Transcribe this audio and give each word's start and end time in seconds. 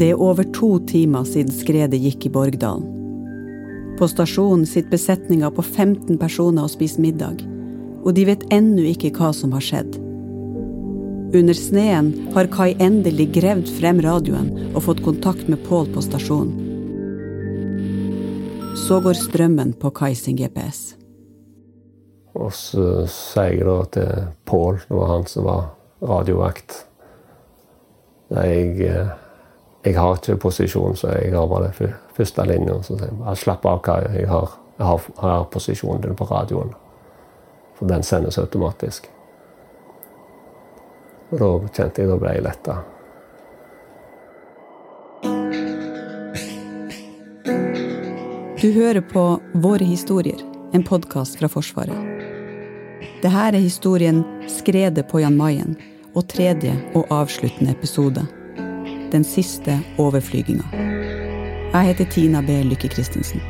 Det 0.00 0.14
er 0.14 0.20
over 0.24 0.46
to 0.56 0.78
timer 0.88 1.26
siden 1.28 1.52
skredet 1.52 1.98
gikk 2.00 2.24
i 2.24 2.30
Borgdalen. 2.32 2.86
På 3.98 4.06
stasjonen 4.08 4.62
sitter 4.64 4.94
besetninga 4.94 5.50
på 5.52 5.60
15 5.60 6.16
personer 6.16 6.64
og 6.64 6.72
spiser 6.72 7.04
middag, 7.04 7.42
og 8.00 8.14
de 8.16 8.24
vet 8.30 8.46
ennå 8.48 8.86
ikke 8.94 9.12
hva 9.18 9.28
som 9.36 9.52
har 9.52 9.66
skjedd. 9.66 9.98
Under 11.36 11.52
sneen 11.52 12.08
har 12.32 12.48
Kai 12.48 12.72
endelig 12.80 13.28
grevd 13.36 13.68
frem 13.76 14.00
radioen 14.00 14.48
og 14.70 14.86
fått 14.88 15.04
kontakt 15.04 15.52
med 15.52 15.60
Pål 15.68 15.92
på 15.92 16.08
stasjonen. 16.08 16.56
Så 18.80 19.02
går 19.04 19.20
strømmen 19.20 19.76
på 19.76 19.92
Kai 20.00 20.14
sin 20.16 20.40
GPS. 20.40 20.94
Og 22.40 22.54
så 22.56 23.04
sier 23.04 23.60
jeg 23.60 23.68
da 23.68 23.80
til 23.98 24.30
Pål, 24.48 24.80
det 24.88 24.96
var 24.96 25.12
han 25.18 25.28
som 25.28 25.44
var 25.44 25.74
radiovakt 26.00 26.86
jeg, 28.30 28.80
eh, 28.86 29.08
jeg 29.84 29.96
har 29.96 30.18
ikke 30.18 30.36
posisjon, 30.36 30.96
så 30.96 31.14
jeg 31.16 31.32
har 31.32 31.46
bare 31.48 31.72
første 32.16 32.44
linja. 32.44 32.76
Slapp 33.36 33.64
av, 33.64 33.80
hva 33.80 34.00
Jeg 34.12 34.28
har, 34.28 34.52
jeg 34.78 34.86
har, 34.86 35.00
har 35.16 35.44
posisjonen 35.52 36.02
din 36.02 36.16
på 36.16 36.24
radioen. 36.28 36.74
For 37.78 37.88
den 37.88 38.02
sendes 38.02 38.38
automatisk. 38.38 39.08
Og 41.30 41.38
da 41.38 41.50
kjente 41.72 42.02
jeg 42.02 42.10
da 42.10 42.16
ble 42.20 42.34
jeg 42.34 42.44
letta. 42.44 42.80
Du 48.60 48.68
hører 48.76 49.00
på 49.00 49.40
Våre 49.54 49.86
historier, 49.88 50.42
en 50.76 50.84
podkast 50.84 51.38
fra 51.40 51.48
Forsvaret. 51.48 51.96
Dette 53.22 53.32
er 53.32 53.56
historien 53.56 54.24
'Skredet 54.44 55.08
på 55.08 55.20
Jan 55.20 55.40
Mayen', 55.40 55.78
og 56.14 56.28
tredje 56.28 56.76
og 56.94 57.06
avsluttende 57.08 57.70
episode. 57.70 58.39
Den 59.12 59.24
siste 59.24 59.80
overflyginga. 59.98 60.62
Jeg 61.72 61.86
heter 61.86 62.04
Tina 62.04 62.40
B. 62.42 62.62
Lykke 62.62 62.88
Christensen. 62.88 63.40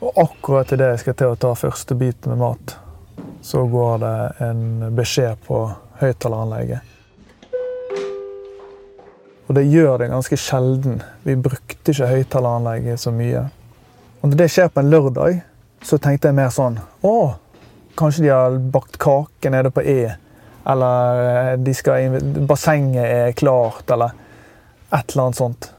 Og 0.00 0.12
akkurat 0.16 0.72
idet 0.72 0.88
jeg 0.88 1.02
skal 1.04 1.14
til 1.20 1.30
å 1.30 1.36
ta 1.38 1.52
første 1.54 1.94
biten 1.94 2.32
med 2.32 2.40
mat, 2.40 2.74
så 3.46 3.62
går 3.70 4.00
det 4.02 4.14
en 4.48 4.64
beskjed 4.96 5.38
på 5.46 5.60
høyttaleranlegget. 6.00 6.80
Og 9.46 9.54
det 9.54 9.68
gjør 9.70 10.02
det 10.02 10.10
ganske 10.10 10.38
sjelden. 10.38 10.98
Vi 11.22 11.36
brukte 11.38 11.94
ikke 11.94 12.10
høyttaleranlegget 12.10 13.02
så 13.02 13.14
mye. 13.14 13.44
Og 14.18 14.32
når 14.32 14.42
det 14.42 14.50
skjer 14.50 14.74
på 14.74 14.82
en 14.82 14.90
lørdag, 14.90 15.40
så 15.86 15.98
tenkte 16.02 16.28
jeg 16.28 16.36
mer 16.36 16.50
sånn 16.54 16.76
Å, 17.06 17.14
kanskje 18.00 18.24
de 18.24 18.32
har 18.32 18.58
bakt 18.74 18.98
kake 19.00 19.52
nede 19.52 19.72
på 19.74 19.84
E. 19.84 20.14
Eller 20.68 21.20
eh, 21.26 21.52
de 21.60 21.74
skal, 21.76 22.18
bassenget 22.48 23.04
er 23.04 23.36
klart, 23.36 23.86
eller 23.90 24.16
et 24.90 25.12
eller 25.12 25.28
annet 25.28 25.40
sånt. 25.40 25.70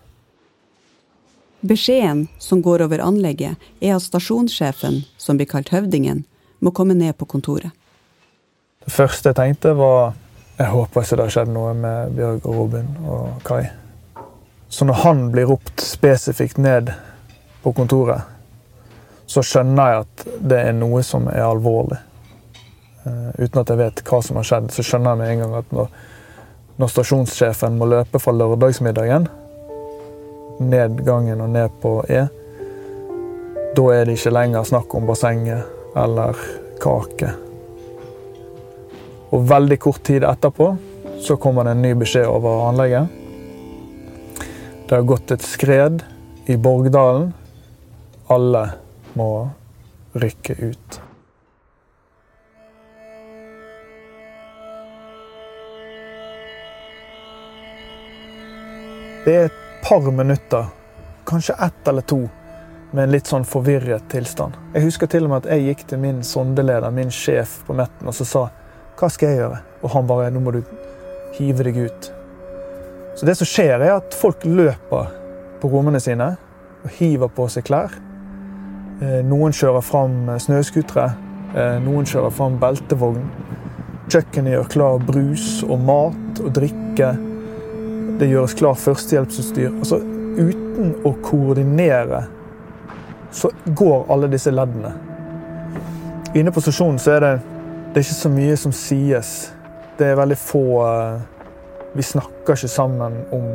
Beskjeden 1.62 2.26
som 2.42 2.64
går 2.66 2.82
over 2.88 3.04
anlegget, 3.06 3.60
er 3.80 3.98
at 3.98 4.06
stasjonssjefen, 4.08 5.04
som 5.22 5.38
blir 5.38 5.50
kalt 5.50 5.70
Høvdingen, 5.70 6.24
må 6.60 6.74
komme 6.74 6.98
ned 6.98 7.14
på 7.18 7.28
kontoret. 7.30 7.70
Det 8.82 8.90
første 8.90 9.30
jeg 9.30 9.38
tenkte, 9.38 9.76
var 9.78 10.16
jeg 10.58 10.70
håper 10.70 11.06
ikke 11.06 11.18
det 11.18 11.26
har 11.26 11.34
skjedd 11.34 11.52
noe 11.54 11.72
med 11.78 12.18
Bjørg 12.18 12.44
og 12.50 12.58
Robin 12.58 12.90
og 13.06 13.46
Kai. 13.46 13.64
Så 14.70 14.86
når 14.86 15.00
han 15.04 15.24
blir 15.34 15.50
ropt 15.50 15.82
spesifikt 15.84 16.60
ned 16.62 16.92
på 17.64 17.74
kontoret, 17.78 18.26
så 19.30 19.44
skjønner 19.46 19.92
jeg 19.92 20.06
at 20.06 20.26
det 20.52 20.60
er 20.68 20.76
noe 20.78 21.02
som 21.06 21.30
er 21.32 21.46
alvorlig. 21.46 21.98
Uh, 23.06 23.32
uten 23.42 23.62
at 23.62 23.72
jeg 23.72 23.80
vet 23.80 24.04
hva 24.06 24.20
som 24.22 24.38
har 24.38 24.48
skjedd, 24.48 24.72
så 24.74 24.86
skjønner 24.86 25.16
jeg 25.16 25.22
med 25.22 25.32
en 25.34 25.44
gang 25.44 25.56
at 25.62 25.72
når, 25.74 25.94
når 26.82 26.92
stasjonssjefen 26.94 27.80
må 27.80 27.88
løpe 27.90 28.22
fra 28.22 28.34
lørdagsmiddagen 28.36 29.26
ned 30.62 31.02
gangen 31.08 31.42
og 31.42 31.50
ned 31.50 31.74
på 31.82 31.96
E, 32.06 32.26
da 33.72 33.86
er 33.96 34.06
det 34.06 34.20
ikke 34.20 34.36
lenger 34.36 34.68
snakk 34.68 34.94
om 34.98 35.08
bassenget 35.10 35.96
eller 35.98 36.38
kake. 36.82 37.32
Og 39.32 39.46
veldig 39.50 39.80
kort 39.80 40.04
tid 40.06 40.26
etterpå 40.28 40.70
så 41.22 41.38
kommer 41.42 41.66
det 41.66 41.76
en 41.76 41.86
ny 41.86 41.94
beskjed 41.98 42.28
over 42.28 42.68
anlegget. 42.68 43.08
Det 44.90 44.98
har 44.98 45.08
gått 45.08 45.32
et 45.32 45.46
skred 45.46 46.02
i 46.52 46.58
Borgdalen. 46.60 47.30
Alle 48.28 48.66
må 49.16 49.30
rykke 50.20 50.58
ut. 50.60 51.02
Det 59.26 59.34
er 59.36 59.44
et 59.46 59.58
par 59.84 60.12
minutter, 60.12 60.66
kanskje 61.30 61.54
ett 61.54 61.88
eller 61.88 62.02
to, 62.02 62.24
med 62.92 63.04
en 63.04 63.12
litt 63.14 63.30
sånn 63.30 63.44
forvirret 63.46 64.08
tilstand. 64.10 64.56
Jeg 64.74 64.88
husker 64.88 65.12
til 65.14 65.28
og 65.28 65.30
med 65.30 65.44
at 65.44 65.52
jeg 65.54 65.68
gikk 65.68 65.84
til 65.92 66.02
min 66.02 66.24
sondeleder, 66.26 66.90
min 66.90 67.14
sjef 67.14 67.60
på 67.68 67.76
Metten, 67.78 68.10
og 68.10 68.18
så 68.18 68.26
sa 68.26 68.48
hva 68.98 69.12
skal 69.14 69.30
jeg 69.30 69.40
gjøre? 69.44 69.62
Og 69.86 69.94
han 69.94 70.10
bare 70.10 70.34
nå 70.34 70.42
må 70.42 70.56
du 70.58 70.60
hive 71.38 71.70
deg 71.70 71.78
ut. 71.86 72.10
Så 73.14 73.30
det 73.30 73.38
som 73.38 73.46
skjer, 73.46 73.78
er 73.78 74.00
at 74.00 74.18
folk 74.18 74.42
løper 74.42 75.14
på 75.62 75.70
rommene 75.70 76.02
sine 76.02 76.34
og 76.82 76.92
hiver 76.98 77.30
på 77.30 77.46
seg 77.54 77.70
klær. 77.70 77.94
Eh, 79.06 79.22
noen 79.22 79.54
kjører 79.54 79.86
fram 79.86 80.32
snøskutere. 80.42 81.12
Eh, 81.54 81.78
noen 81.86 82.10
kjører 82.10 82.34
fram 82.34 82.58
beltevogn. 82.62 83.30
Kjøkkenet 84.10 84.58
gjør 84.58 84.72
klar 84.74 85.04
brus 85.06 85.60
og 85.68 85.78
mat 85.86 86.42
og 86.42 86.56
drikke. 86.58 87.14
Det 88.22 88.28
gjøres 88.30 88.54
klar 88.54 88.76
førstehjelpsutstyr. 88.78 89.72
Altså, 89.80 89.98
uten 90.38 90.92
å 91.10 91.16
koordinere 91.26 92.28
så 93.34 93.50
går 93.66 94.04
alle 94.14 94.30
disse 94.30 94.52
leddene. 94.54 94.92
Inne 96.38 96.54
på 96.54 96.62
stasjonen 96.62 97.00
så 97.02 97.16
er 97.16 97.26
det, 97.26 97.32
det 97.90 97.98
er 97.98 98.06
ikke 98.06 98.20
så 98.20 98.32
mye 98.36 98.60
som 98.62 98.76
sies. 98.78 99.34
Det 99.98 100.12
er 100.12 100.20
veldig 100.22 100.38
få 100.38 100.62
Vi 101.98 102.04
snakker 102.06 102.54
ikke 102.54 102.70
sammen 102.72 103.18
om 103.36 103.50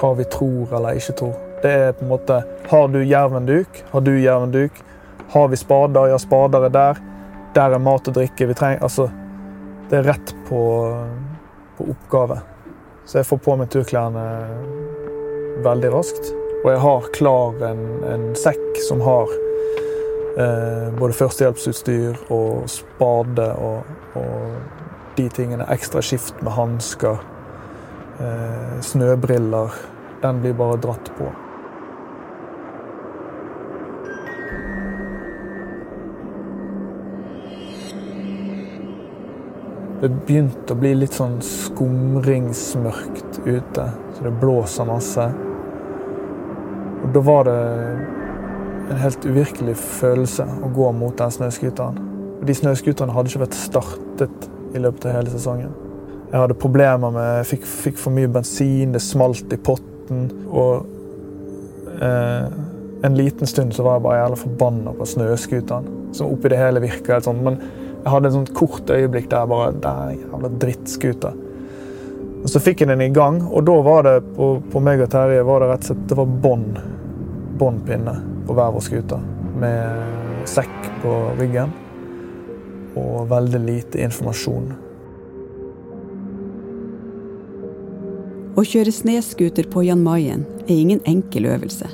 hva 0.00 0.10
vi 0.18 0.26
tror 0.34 0.74
eller 0.76 0.98
ikke 0.98 1.14
tror. 1.22 1.38
Det 1.62 1.70
er 1.70 1.94
på 1.94 2.04
en 2.04 2.10
måte 2.10 2.42
Har 2.68 2.88
du 2.88 2.98
jervenduk? 3.04 3.84
Har 3.92 4.00
du 4.00 4.12
jervenduk? 4.18 4.82
Har 5.30 5.48
vi 5.48 5.56
spader? 5.56 6.10
Ja, 6.10 6.18
spader 6.18 6.66
er 6.66 6.74
der. 6.74 7.00
Der 7.54 7.78
er 7.78 7.78
mat 7.78 8.08
og 8.08 8.18
drikke 8.18 8.50
vi 8.50 8.54
trenger. 8.54 8.82
Altså, 8.82 9.10
det 9.90 10.02
er 10.02 10.10
rett 10.10 10.34
på, 10.48 10.60
på 11.78 11.92
oppgave. 11.94 12.42
Så 13.10 13.18
jeg 13.18 13.26
får 13.26 13.38
på 13.42 13.54
meg 13.58 13.72
turklærne 13.74 14.24
veldig 15.64 15.88
raskt. 15.90 16.28
Og 16.60 16.68
jeg 16.70 16.82
har 16.84 17.08
klar 17.16 17.64
en, 17.66 17.80
en 18.06 18.26
sekk 18.38 18.78
som 18.84 19.02
har 19.02 19.32
eh, 20.38 20.86
både 20.94 21.16
førstehjelpsutstyr 21.18 22.30
og 22.30 22.68
spade 22.70 23.48
og, 23.58 23.90
og 24.20 25.18
de 25.18 25.26
tingene. 25.26 25.66
Ekstra 25.74 26.04
skift 26.06 26.38
med 26.38 26.54
hansker, 26.54 27.18
eh, 28.22 28.78
snøbriller. 28.92 29.74
Den 30.22 30.44
blir 30.44 30.54
bare 30.62 30.78
dratt 30.78 31.10
på. 31.18 31.34
Det 40.00 40.08
begynte 40.08 40.72
å 40.72 40.80
bli 40.80 40.94
litt 40.96 41.12
sånn 41.12 41.34
skumringsmørkt 41.44 43.42
ute, 43.44 43.84
så 44.16 44.24
det 44.24 44.32
blåser 44.40 44.88
masse. 44.88 45.26
Og 47.00 47.10
da 47.12 47.22
var 47.24 47.44
det 47.48 47.56
en 48.90 49.02
helt 49.02 49.26
uvirkelig 49.28 49.76
følelse 49.76 50.46
å 50.64 50.70
gå 50.72 50.88
mot 50.96 51.16
den 51.18 51.34
snøscooteren. 51.36 52.00
De 52.48 52.56
snøscooterne 52.56 53.12
hadde 53.12 53.28
ikke 53.28 53.42
vært 53.44 53.58
startet 53.60 54.48
i 54.72 54.80
løpet 54.80 55.04
av 55.10 55.18
hele 55.18 55.34
sesongen. 55.34 55.76
Jeg 56.30 56.38
hadde 56.38 56.56
problemer 56.62 57.12
med 57.12 57.44
fikk, 57.48 57.66
fikk 57.68 58.00
for 58.00 58.14
mye 58.14 58.30
bensin, 58.32 58.94
det 58.94 59.02
smalt 59.04 59.52
i 59.52 59.58
potten. 59.60 60.28
Og 60.48 60.86
eh, 62.00 62.48
en 63.04 63.16
liten 63.18 63.50
stund 63.50 63.74
så 63.76 63.84
var 63.84 63.98
jeg 63.98 64.06
bare 64.06 64.22
jævla 64.22 64.40
forbanna 64.46 64.96
på 64.96 65.08
snøscooteren. 65.12 65.92
Som 66.16 66.32
oppi 66.32 66.52
det 66.52 66.60
hele 66.60 66.82
virka 66.84 67.18
helt 67.18 67.28
sånn. 67.28 67.44
Men 67.44 67.60
jeg 68.00 68.12
hadde 68.14 68.30
et 68.30 68.36
sånt 68.38 68.52
kort 68.56 68.90
øyeblikk 68.90 69.28
der 69.30 69.44
jeg 69.44 69.50
bare 69.50 69.72
Der, 69.84 70.12
jævla 70.16 70.50
drittskuter. 70.62 71.38
Og 72.40 72.48
Så 72.48 72.60
fikk 72.64 72.80
jeg 72.80 72.88
den 72.88 73.02
i 73.04 73.12
gang, 73.12 73.42
og 73.44 73.66
da 73.68 73.74
var 73.84 74.06
det 74.06 74.16
på, 74.36 74.62
på 74.72 74.80
meg 74.80 75.02
og 75.04 75.10
Terje 75.12 75.44
var 75.44 75.60
det 75.60 75.68
rett 75.68 75.84
og 75.84 75.90
slett 75.90 76.06
det 76.08 76.16
var 76.16 76.36
bånd. 76.46 76.78
Båndpinne 77.60 78.14
på 78.48 78.56
hver 78.56 78.70
vår 78.72 78.84
skute. 78.86 79.18
Med 79.60 80.46
sekk 80.48 80.88
på 81.02 81.16
ryggen. 81.40 81.74
Og 82.96 83.26
veldig 83.28 83.60
lite 83.66 84.00
informasjon. 84.00 84.70
Å 88.56 88.64
kjøre 88.66 88.92
snescooter 88.92 89.68
på 89.70 89.84
Jan 89.86 90.00
Mayen 90.04 90.46
er 90.64 90.72
ingen 90.74 91.04
enkel 91.08 91.46
øvelse. 91.52 91.86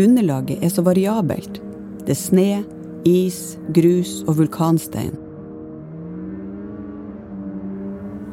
Underlaget 0.00 0.64
er 0.64 0.72
så 0.72 0.82
variabelt. 0.82 1.60
Det 2.04 2.16
er 2.16 2.18
sne, 2.18 2.48
is, 3.04 3.58
grus 3.76 4.22
og 4.24 4.40
vulkanstein. 4.40 5.14
Eh, 5.14 5.20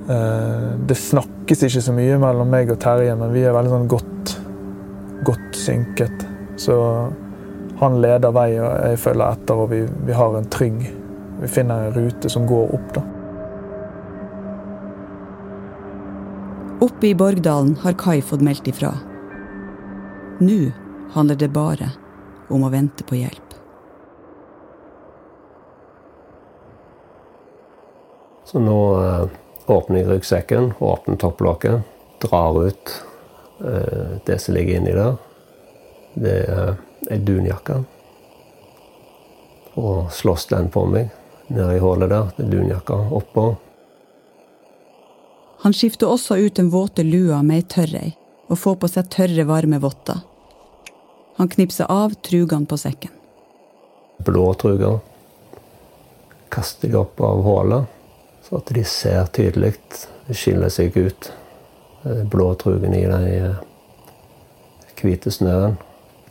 det 0.08 0.98
snakkes 0.98 1.62
ikke 1.68 1.84
så 1.86 1.94
mye 1.96 2.18
mellom 2.20 2.50
meg 2.52 2.72
og 2.74 2.80
Terje, 2.82 3.14
men 3.16 3.34
vi 3.36 3.44
er 3.46 3.54
veldig 3.56 3.72
sånn 3.72 3.90
godt, 3.92 4.34
godt 5.28 5.60
synket. 5.60 6.26
Så 6.60 6.76
han 7.82 7.98
leder 8.02 8.34
vei, 8.36 8.50
og 8.62 8.70
jeg 8.92 9.00
følger 9.02 9.26
etter, 9.28 9.62
og 9.64 9.72
vi, 9.72 9.82
vi 10.06 10.14
har 10.18 10.38
en 10.38 10.50
trygg 10.54 10.84
Vi 11.42 11.48
finner 11.50 11.88
en 11.88 11.96
rute 11.96 12.30
som 12.30 12.44
går 12.46 12.76
opp, 12.76 12.90
da. 12.94 13.02
Oppe 16.86 17.08
i 17.08 17.16
Borgdalen 17.18 17.76
har 17.82 17.96
Kai 17.98 18.22
fått 18.22 18.44
meldt 18.46 18.68
ifra. 18.70 18.92
Nå 20.42 20.60
handler 21.16 21.40
det 21.42 21.50
bare 21.54 21.90
om 22.54 22.62
å 22.66 22.70
vente 22.74 23.06
på 23.06 23.18
hjelp. 23.18 23.58
Så 28.46 28.62
nå 28.62 28.78
eh, 29.02 29.41
åpner 29.66 30.02
jeg 30.02 30.10
ryggsekken, 30.10 30.74
åpner 30.80 31.18
topplokket, 31.22 31.82
drar 32.22 32.68
ut 32.68 32.94
eh, 33.60 34.18
det 34.26 34.40
som 34.42 34.56
ligger 34.56 34.78
inni 34.78 34.94
der. 34.96 35.18
Det 36.14 36.38
er 36.50 36.78
ei 37.12 37.20
dunjakke. 37.24 37.82
Og 39.80 40.12
slåss 40.12 40.50
den 40.52 40.70
på 40.72 40.86
meg 40.90 41.12
nede 41.48 41.78
i 41.78 41.84
hullet 41.84 42.12
der. 42.12 42.32
Det 42.36 42.46
er 42.46 42.52
dunjakka 42.56 42.98
oppå. 43.18 43.46
Han 45.62 45.74
skifter 45.78 46.10
også 46.10 46.40
ut 46.42 46.58
den 46.58 46.72
våte 46.74 47.06
lua 47.06 47.42
med 47.46 47.62
ei 47.62 47.68
tørrei 47.70 48.10
og 48.52 48.60
får 48.60 48.76
på 48.82 48.90
seg 48.92 49.10
tørre, 49.14 49.46
varme 49.48 49.80
votter. 49.80 50.20
Han 51.38 51.50
knipser 51.50 51.88
av 51.90 52.18
trugene 52.26 52.68
på 52.68 52.78
sekken. 52.78 53.14
Blå 54.26 54.52
truger. 54.60 55.00
Kaster 56.52 56.92
jeg 56.92 57.00
opp 57.00 57.22
av 57.24 57.46
hullet, 57.46 58.01
at 58.52 58.72
de 58.76 58.84
ser 58.84 59.26
tydelig. 59.36 59.74
Det 60.28 60.36
skiller 60.38 60.72
seg 60.74 60.98
ut. 60.98 61.32
Eh, 62.06 62.24
Blå 62.32 62.54
trugen 62.60 62.96
i 62.96 63.06
den 63.08 63.56
hvite 65.02 65.32
snøen. 65.34 65.78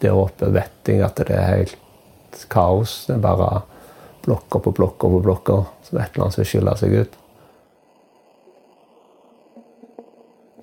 Der 0.01 0.17
oppe 0.17 0.49
vet 0.55 0.89
jeg 0.89 1.03
at 1.05 1.21
det 1.21 1.35
er 1.37 1.49
helt 1.49 2.45
kaos. 2.53 3.05
Det 3.09 3.17
er 3.19 3.25
bare 3.25 3.63
blokker 4.25 4.63
på 4.65 4.73
blokker 4.77 5.17
på 5.17 5.23
blokker. 5.25 5.65
Så 5.83 5.97
et 5.97 6.13
eller 6.15 6.29
annet 6.29 6.39
som 6.39 6.49
skiller 6.49 6.79
seg 6.81 6.95
ut. 7.03 7.17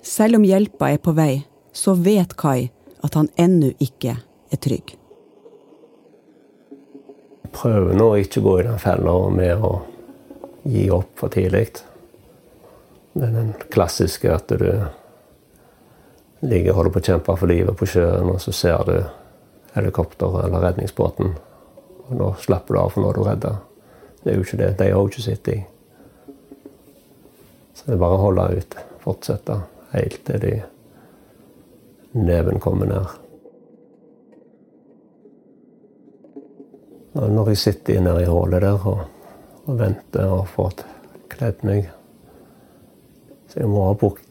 Selv 0.02 0.38
om 0.38 0.46
hjelpa 0.46 0.92
er 0.94 1.02
på 1.02 1.12
vei, 1.12 1.42
så 1.74 1.92
vet 1.94 2.32
Kai 2.38 2.70
at 3.04 3.14
han 3.18 3.28
ennå 3.38 3.74
ikke 3.82 4.16
er 4.16 4.62
trygg. 4.62 4.94
Jeg 7.44 7.52
prøver 7.54 7.94
nå 7.96 8.10
å 8.12 8.18
ikke 8.20 8.42
gå 8.44 8.58
i 8.60 8.66
den 8.66 8.80
fella 8.80 9.14
med 9.32 9.64
å 9.64 9.72
gi 10.68 10.88
opp 10.92 11.14
for 11.18 11.32
tidlig. 11.32 11.66
Det 13.14 13.24
er 13.24 13.34
den 13.34 13.54
klassiske 13.72 14.30
at 14.32 14.52
du 14.52 14.68
ligger 16.44 16.72
og 16.72 16.76
holder 16.82 16.94
på 16.94 17.00
å 17.00 17.06
kjempe 17.08 17.36
for 17.40 17.50
livet 17.50 17.78
på 17.78 17.88
sjøen, 17.88 18.30
og 18.30 18.40
så 18.42 18.54
ser 18.54 18.84
du 18.86 18.98
helikopter 19.74 20.38
eller 20.44 20.68
redningsbåten. 20.68 21.34
Og 22.08 22.14
nå 22.16 22.30
slapper 22.42 22.76
du 22.76 22.80
av, 22.82 22.92
for 22.94 23.02
nå 23.02 23.10
er 23.10 23.18
du 23.18 23.24
redda. 23.26 23.54
Det 24.22 24.32
er 24.32 24.38
jo 24.38 24.46
ikke 24.46 24.60
det. 24.60 24.70
De 24.78 24.90
har 24.90 24.96
jo 24.96 25.10
ikke 25.10 25.24
sittet 25.24 25.54
i. 25.54 25.58
Så 27.74 27.86
det 27.86 27.96
er 27.96 28.02
bare 28.02 28.18
å 28.18 28.24
holde 28.26 28.48
ut. 28.58 28.78
Fortsette 29.02 29.60
helt 29.92 30.20
til 30.26 30.42
de 30.42 30.54
neven 32.18 32.60
kommer 32.62 32.90
ned. 32.90 33.16
Når 37.18 37.52
jeg 37.52 37.60
sitter 37.62 38.02
nede 38.02 38.24
i 38.24 38.30
hullet 38.30 38.62
der 38.62 38.84
og, 38.86 39.06
og 39.68 39.76
venter 39.78 40.32
og 40.32 40.46
fått 40.48 40.84
kledd 41.28 41.64
meg 41.66 41.90
Så 43.48 43.60
jeg 43.62 43.70
må 43.70 43.84
ha 43.86 43.94
brukt 43.96 44.24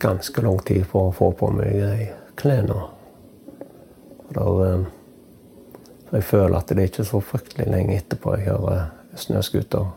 ganske 0.00 0.42
lang 0.44 0.58
tid 0.64 0.86
på 0.88 1.08
å 1.08 1.14
få 1.14 1.30
på 1.36 1.48
meg 1.50 1.72
de 1.80 2.08
klærne. 2.38 2.76
For 4.28 4.60
eh, 4.64 4.84
jeg 6.12 6.26
føler 6.28 6.58
at 6.58 6.70
det 6.70 6.82
er 6.82 6.90
ikke 6.90 7.06
så 7.08 7.20
fryktelig 7.24 7.66
lenge 7.72 7.96
etterpå 7.96 8.36
jeg 8.36 8.50
hører 8.50 8.92
snøscooter. 9.18 9.88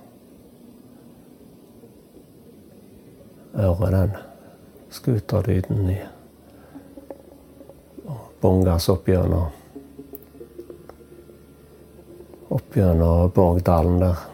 Hører 3.59 3.95
den 3.97 4.17
scooterlyden 4.95 5.91
i 5.91 5.99
bongas 8.41 8.89
opp 8.89 9.11
gjennom 9.11 9.51
opp 12.51 12.79
Borgdalen 13.35 13.99
der. 14.01 14.30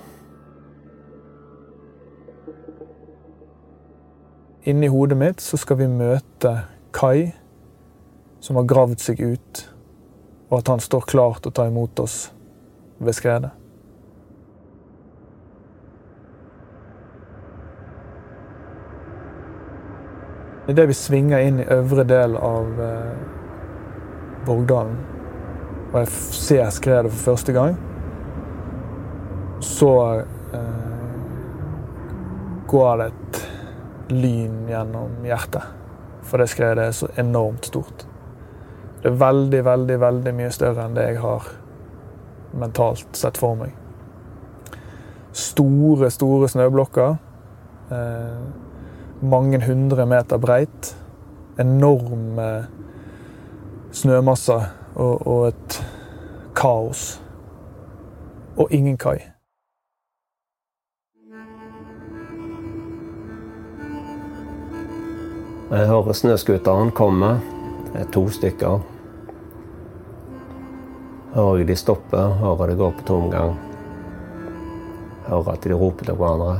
Inni 4.67 4.87
hodet 4.87 5.17
mitt 5.17 5.39
så 5.39 5.55
skal 5.55 5.77
vi 5.79 5.85
møte 5.87 6.49
Kai, 6.91 7.29
som 8.43 8.57
har 8.59 8.65
gravd 8.67 8.99
seg 8.99 9.21
ut, 9.23 9.61
og 10.49 10.57
at 10.57 10.71
han 10.73 10.83
står 10.83 11.05
klar 11.07 11.39
til 11.39 11.53
å 11.53 11.55
ta 11.55 11.67
imot 11.69 12.01
oss 12.03 12.17
ved 12.99 13.15
skredet. 13.15 13.53
Idet 20.67 20.89
vi 20.91 20.99
svinger 20.99 21.47
inn 21.47 21.63
i 21.63 21.71
øvre 21.71 22.03
del 22.03 22.35
av 22.35 22.85
eh, 22.89 23.17
Borgdalen, 24.43 24.99
og 25.93 25.99
jeg 26.01 26.15
ser 26.43 26.75
skredet 26.75 27.15
for 27.15 27.29
første 27.31 27.55
gang, 27.55 27.79
så 29.63 29.93
eh, 30.51 30.87
går 32.67 32.97
det 32.99 33.13
et 33.13 33.46
lyn 34.09 34.67
gjennom 34.69 35.25
hjertet. 35.25 35.63
For 36.27 36.41
det 36.41 36.49
skredet 36.51 36.85
er 36.89 36.95
så 36.95 37.09
enormt 37.19 37.69
stort. 37.69 38.05
Det 39.01 39.11
er 39.11 39.19
veldig, 39.19 39.63
veldig, 39.65 39.97
veldig 40.01 40.33
mye 40.35 40.51
større 40.51 40.87
enn 40.87 40.95
det 40.97 41.05
jeg 41.11 41.21
har 41.23 41.51
mentalt 42.57 43.15
sett 43.15 43.37
for 43.39 43.55
meg. 43.59 43.75
Store, 45.37 46.09
store 46.11 46.49
snøblokker. 46.49 47.15
Eh, 47.93 48.41
mange 49.21 49.61
hundre 49.63 50.07
meter 50.09 50.41
breit. 50.41 50.91
Enorme 51.61 52.49
snømasser 53.95 54.67
og, 54.95 55.27
og 55.27 55.47
et 55.51 55.79
kaos. 56.57 57.21
Og 58.57 58.73
ingen 58.73 58.97
kai. 58.97 59.19
Jeg 65.67 65.83
hører 65.89 66.15
snøscooteren 66.15 66.93
komme. 66.95 67.33
Det 67.91 67.99
er 67.99 68.11
to 68.15 68.21
stykker. 68.31 68.77
Hører 71.33 71.57
jeg 71.59 71.67
de 71.67 71.75
stopper, 71.75 72.37
hører 72.39 72.71
det 72.71 72.77
går 72.79 72.93
på 72.95 73.03
tomgang. 73.09 73.57
Hører 75.25 75.49
at 75.51 75.67
de 75.67 75.75
roper 75.75 76.07
til 76.07 76.15
hverandre. 76.15 76.53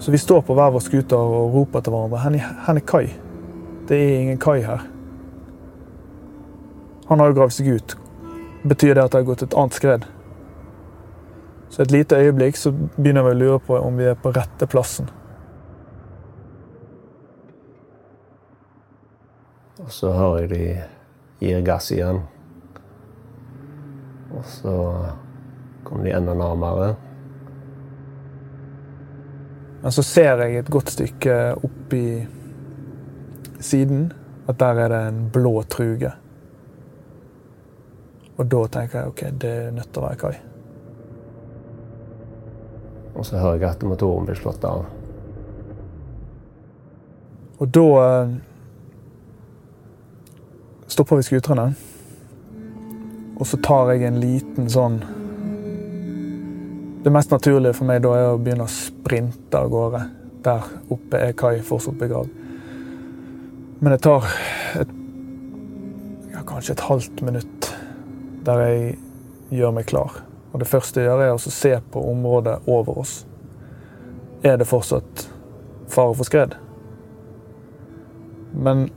Så 0.00 0.16
vi 0.16 0.18
står 0.18 0.40
på 0.48 0.56
hver 0.56 0.72
vår 0.72 0.86
scooter 0.86 1.20
og 1.20 1.52
roper 1.58 1.84
til 1.84 1.92
hverandre. 1.92 2.22
Hen 2.24 2.40
er, 2.40 2.56
hen 2.70 2.80
er 2.80 2.88
Kai. 2.88 3.04
Det 3.84 4.00
er 4.00 4.16
ingen 4.22 4.40
Kai 4.40 4.64
her. 4.64 4.88
Han 7.12 7.20
har 7.20 7.28
jo 7.28 7.38
gravd 7.42 7.58
seg 7.60 7.68
ut. 7.76 7.98
Betyr 8.64 8.96
det 8.96 9.04
at 9.04 9.12
det 9.12 9.20
har 9.20 9.30
gått 9.34 9.44
et 9.44 9.60
annet 9.60 9.76
skred? 9.76 10.10
Så 11.72 11.82
et 11.82 11.90
lite 11.90 12.18
øyeblikk 12.20 12.58
så 12.60 12.70
begynner 12.72 13.24
vi 13.24 13.32
å 13.32 13.38
lure 13.40 13.60
på 13.64 13.78
om 13.80 13.96
vi 13.96 14.04
er 14.10 14.18
på 14.20 14.28
rette 14.36 14.66
plassen. 14.68 15.08
Og 19.80 19.88
så 19.88 20.12
hører 20.12 20.42
jeg 20.42 20.50
de 20.52 21.46
gir 21.46 21.64
gass 21.64 21.88
igjen. 21.94 22.20
Og 24.36 24.44
så 24.58 24.76
kommer 25.88 26.04
de 26.04 26.14
enda 26.20 26.36
nærmere. 26.36 26.92
Men 29.82 29.96
så 29.96 30.04
ser 30.06 30.44
jeg 30.44 30.60
et 30.60 30.70
godt 30.70 30.92
stykke 30.92 31.40
opp 31.56 31.96
i 31.96 32.06
siden 33.64 34.10
at 34.44 34.60
der 34.60 34.84
er 34.84 34.92
det 34.92 35.02
en 35.08 35.26
blå 35.32 35.56
truge. 35.72 36.12
Og 38.36 38.48
da 38.52 38.64
tenker 38.76 38.98
jeg 38.98 39.16
ok, 39.16 39.28
det 39.40 39.58
er 39.66 39.76
nødt 39.80 39.88
til 39.92 40.02
å 40.02 40.10
være 40.10 40.20
Kai. 40.20 40.51
Og 43.22 43.26
så 43.28 43.38
hører 43.38 43.60
jeg 43.60 43.68
at 43.68 43.82
motoren 43.86 44.24
blir 44.26 44.34
slått 44.34 44.64
av. 44.66 44.80
Og 47.62 47.68
da 47.70 47.84
eh, 48.02 48.32
stopper 50.90 51.20
vi 51.20 51.26
skuterne. 51.28 51.68
Og 53.38 53.46
så 53.46 53.60
tar 53.62 53.92
jeg 53.92 54.08
en 54.08 54.18
liten 54.22 54.66
sånn 54.70 54.96
Det 57.02 57.10
mest 57.14 57.30
naturlige 57.32 57.74
for 57.74 57.88
meg 57.88 58.02
da 58.02 58.12
er 58.14 58.32
å 58.32 58.42
begynne 58.42 58.66
å 58.66 58.74
sprinte 58.74 59.58
av 59.58 59.70
gårde. 59.70 60.02
Der 60.42 60.66
oppe 60.90 61.22
er 61.22 61.38
Kai 61.38 61.62
fortsatt 61.62 62.02
begravd. 62.02 62.34
Men 63.78 63.94
det 63.94 64.02
tar 64.02 64.26
et, 64.82 64.92
ja, 66.34 66.42
kanskje 66.46 66.74
et 66.74 66.86
halvt 66.90 67.22
minutt 67.26 67.72
der 68.46 68.66
jeg 68.66 68.94
gjør 69.62 69.78
meg 69.78 69.90
klar. 69.94 70.22
Og 70.52 70.58
Det 70.58 70.68
første 70.68 71.00
jeg 71.00 71.08
gjør, 71.08 71.22
er 71.24 71.34
å 71.34 71.38
se 71.40 71.72
på 71.92 72.02
området 72.12 72.58
over 72.68 72.98
oss. 73.02 73.22
Er 74.44 74.58
det 74.60 74.68
fortsatt 74.68 75.26
fare 75.88 76.14
for 76.18 76.28
skred? 76.28 76.56
Men 78.52 78.90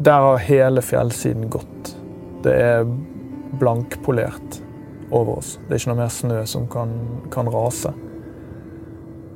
der 0.00 0.24
har 0.24 0.36
hele 0.36 0.82
fjellsiden 0.82 1.50
gått. 1.52 1.96
Det 2.42 2.54
er 2.56 2.86
blankpolert 3.60 4.62
over 5.10 5.38
oss. 5.38 5.58
Det 5.68 5.74
er 5.74 5.82
ikke 5.82 5.92
noe 5.92 6.00
mer 6.00 6.14
snø 6.14 6.40
som 6.48 6.64
kan, 6.72 6.94
kan 7.30 7.50
rase. 7.52 7.92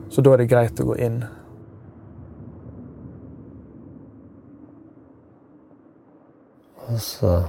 Så 0.08 0.24
da 0.24 0.32
er 0.32 0.42
det 0.42 0.48
greit 0.50 0.80
å 0.80 0.88
gå 0.88 0.96
inn. 1.04 1.20
Altså, 6.86 7.42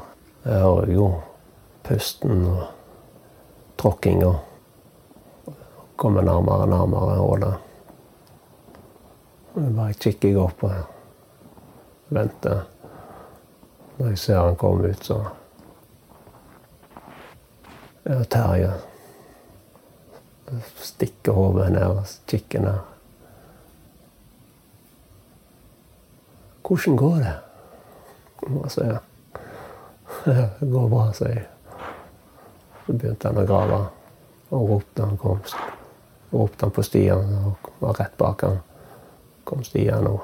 jeg 0.43 0.63
har 0.65 0.89
jo 0.91 1.11
pusten 1.87 2.41
og 2.49 2.76
tråkkinga 3.77 4.33
kommer 5.97 6.21
nærmere 6.21 6.65
og 6.65 6.69
nærmere 6.69 7.17
hullet. 7.21 7.55
Bare 9.57 9.93
kikker 9.93 10.29
jeg 10.29 10.41
opp 10.41 10.63
og 10.67 12.13
venter. 12.13 12.67
Når 13.97 14.11
jeg 14.13 14.19
ser 14.21 14.43
han 14.43 14.59
komme 14.61 14.91
ut, 14.91 15.05
så 15.05 15.23
ja, 18.05 18.21
Terje 18.29 18.75
stikker 20.79 21.35
hodet 21.35 21.71
ned 21.73 21.83
og 21.83 22.05
kikker 22.29 22.61
ned. 22.63 22.77
Hvordan 26.67 26.95
går 26.99 27.15
det? 27.15 27.35
Og 28.47 28.71
så, 28.71 28.83
ja. 28.83 28.97
Det 30.25 30.71
går 30.71 30.89
bra, 30.91 31.11
sier 31.15 31.33
jeg. 31.33 31.45
Så 32.87 32.93
begynte 32.95 33.27
han 33.27 33.41
å 33.41 33.43
grave 33.43 33.77
og 34.55 34.69
ropte 34.69 35.03
han 35.03 35.17
kom. 35.19 35.41
Ropte 36.31 36.63
han 36.63 36.71
på 36.71 36.83
Stian 36.87 37.33
og 37.41 37.67
var 37.83 37.99
rett 37.99 38.15
bak 38.15 38.45
han. 38.47 38.61
Kom 39.43 39.63
Stian 39.67 40.07
òg. 40.07 40.21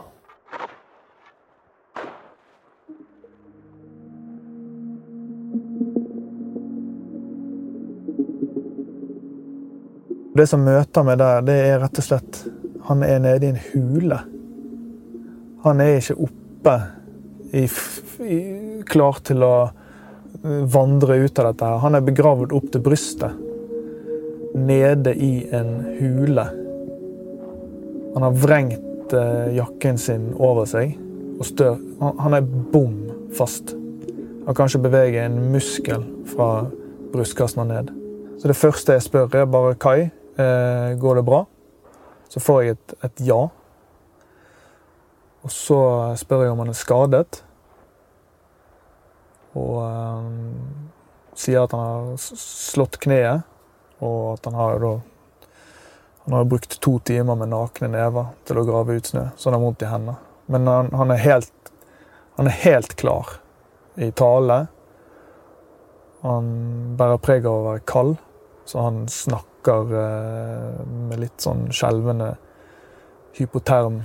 Det 10.33 10.47
som 10.49 10.63
møter 10.65 11.03
meg 11.05 11.19
der, 11.19 11.43
det 11.45 11.59
er 11.67 11.81
rett 11.83 11.99
og 11.99 12.05
slett 12.07 12.39
Han 12.87 13.03
er 13.05 13.19
nede 13.21 13.45
i 13.45 13.51
en 13.53 13.59
hule. 13.69 14.17
Han 15.63 15.79
er 15.83 15.99
ikke 15.99 16.15
oppe 16.25 16.73
i, 17.53 17.67
i, 18.27 18.39
klar 18.87 19.21
til 19.23 19.43
å 19.45 19.53
vandre 20.43 21.17
ut 21.23 21.39
av 21.39 21.51
dette. 21.51 21.71
Han 21.83 21.95
er 21.95 22.05
begravd 22.05 22.53
opp 22.55 22.69
til 22.73 22.83
brystet. 22.83 23.39
Nede 24.53 25.15
i 25.15 25.47
en 25.55 25.71
hule. 25.97 26.45
Han 28.13 28.25
har 28.27 28.35
vrengt 28.37 29.15
eh, 29.17 29.53
jakken 29.57 29.97
sin 29.97 30.31
over 30.37 30.69
seg. 30.69 30.97
og 31.39 31.47
stør. 31.49 31.79
Han, 31.99 32.19
han 32.19 32.37
er 32.37 32.49
bom 32.73 32.97
fast. 33.33 33.73
Han 34.45 34.55
kan 34.55 34.69
ikke 34.69 34.85
bevege 34.85 35.23
en 35.25 35.39
muskel 35.53 36.03
fra 36.35 36.67
brystkassen 37.13 37.63
og 37.63 37.71
ned. 37.71 37.93
Så 38.37 38.51
det 38.51 38.59
første 38.59 38.93
jeg 38.93 39.07
spør, 39.07 39.31
er 39.33 39.49
bare 39.49 39.73
Kai, 39.79 40.11
Eh, 40.33 40.97
går 40.97 41.15
det 41.15 41.23
bra? 41.23 41.45
Så 42.29 42.39
får 42.39 42.61
jeg 42.61 42.73
et, 42.73 42.93
et 43.05 43.25
ja. 43.27 43.41
Og 45.43 45.51
så 45.53 45.79
spør 46.17 46.47
jeg 46.47 46.53
om 46.55 46.63
han 46.63 46.71
er 46.71 46.77
skadet. 46.77 47.43
Og 49.59 49.79
um, 49.83 50.91
sier 51.37 51.63
at 51.63 51.73
han 51.75 51.83
har 51.83 52.13
slått 52.19 52.99
kneet, 53.03 53.45
og 54.03 54.35
at 54.35 54.47
han 54.49 54.57
har 54.57 54.79
da 54.81 54.93
han 56.25 56.33
har 56.33 56.45
brukt 56.45 56.79
to 56.79 56.99
timer 56.99 57.35
med 57.35 57.49
nakne 57.51 57.89
never 57.91 58.29
til 58.47 58.61
å 58.61 58.63
grave 58.63 58.95
ut 58.95 59.09
snø, 59.11 59.25
så 59.35 59.49
han 59.49 59.57
har 59.57 59.63
vondt 59.65 59.83
i 59.83 59.89
hendene. 59.91 60.15
Men 60.47 60.69
han, 60.71 60.91
han, 60.95 61.11
er 61.11 61.19
helt, 61.19 61.71
han, 62.37 62.47
er 62.47 62.59
helt, 62.63 62.95
klar 62.95 63.33
i 63.99 64.07
tale. 64.15 64.61
Han 66.23 66.47
bærer 66.99 67.19
preg 67.19 67.47
av 67.47 67.57
å 67.57 67.65
være 67.67 67.83
kald, 67.91 68.15
så 68.63 68.85
han 68.85 69.03
snakker 69.11 69.91
eh, 69.99 70.79
med 71.09 71.19
litt 71.25 71.43
sånn 71.43 71.67
skjelvende, 71.75 72.33
hypoterm 73.35 73.99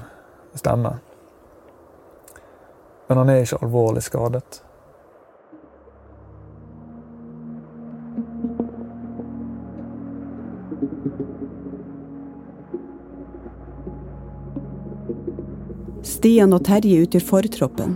stemme. 0.58 0.96
Men 3.06 3.22
han 3.22 3.30
er 3.30 3.44
ikke 3.44 3.62
alvorlig 3.62 4.02
skadet. 4.08 4.64
Stian 16.18 16.50
og 16.50 16.64
Terje 16.66 17.04
utgjør 17.04 17.22
fortroppen. 17.22 17.92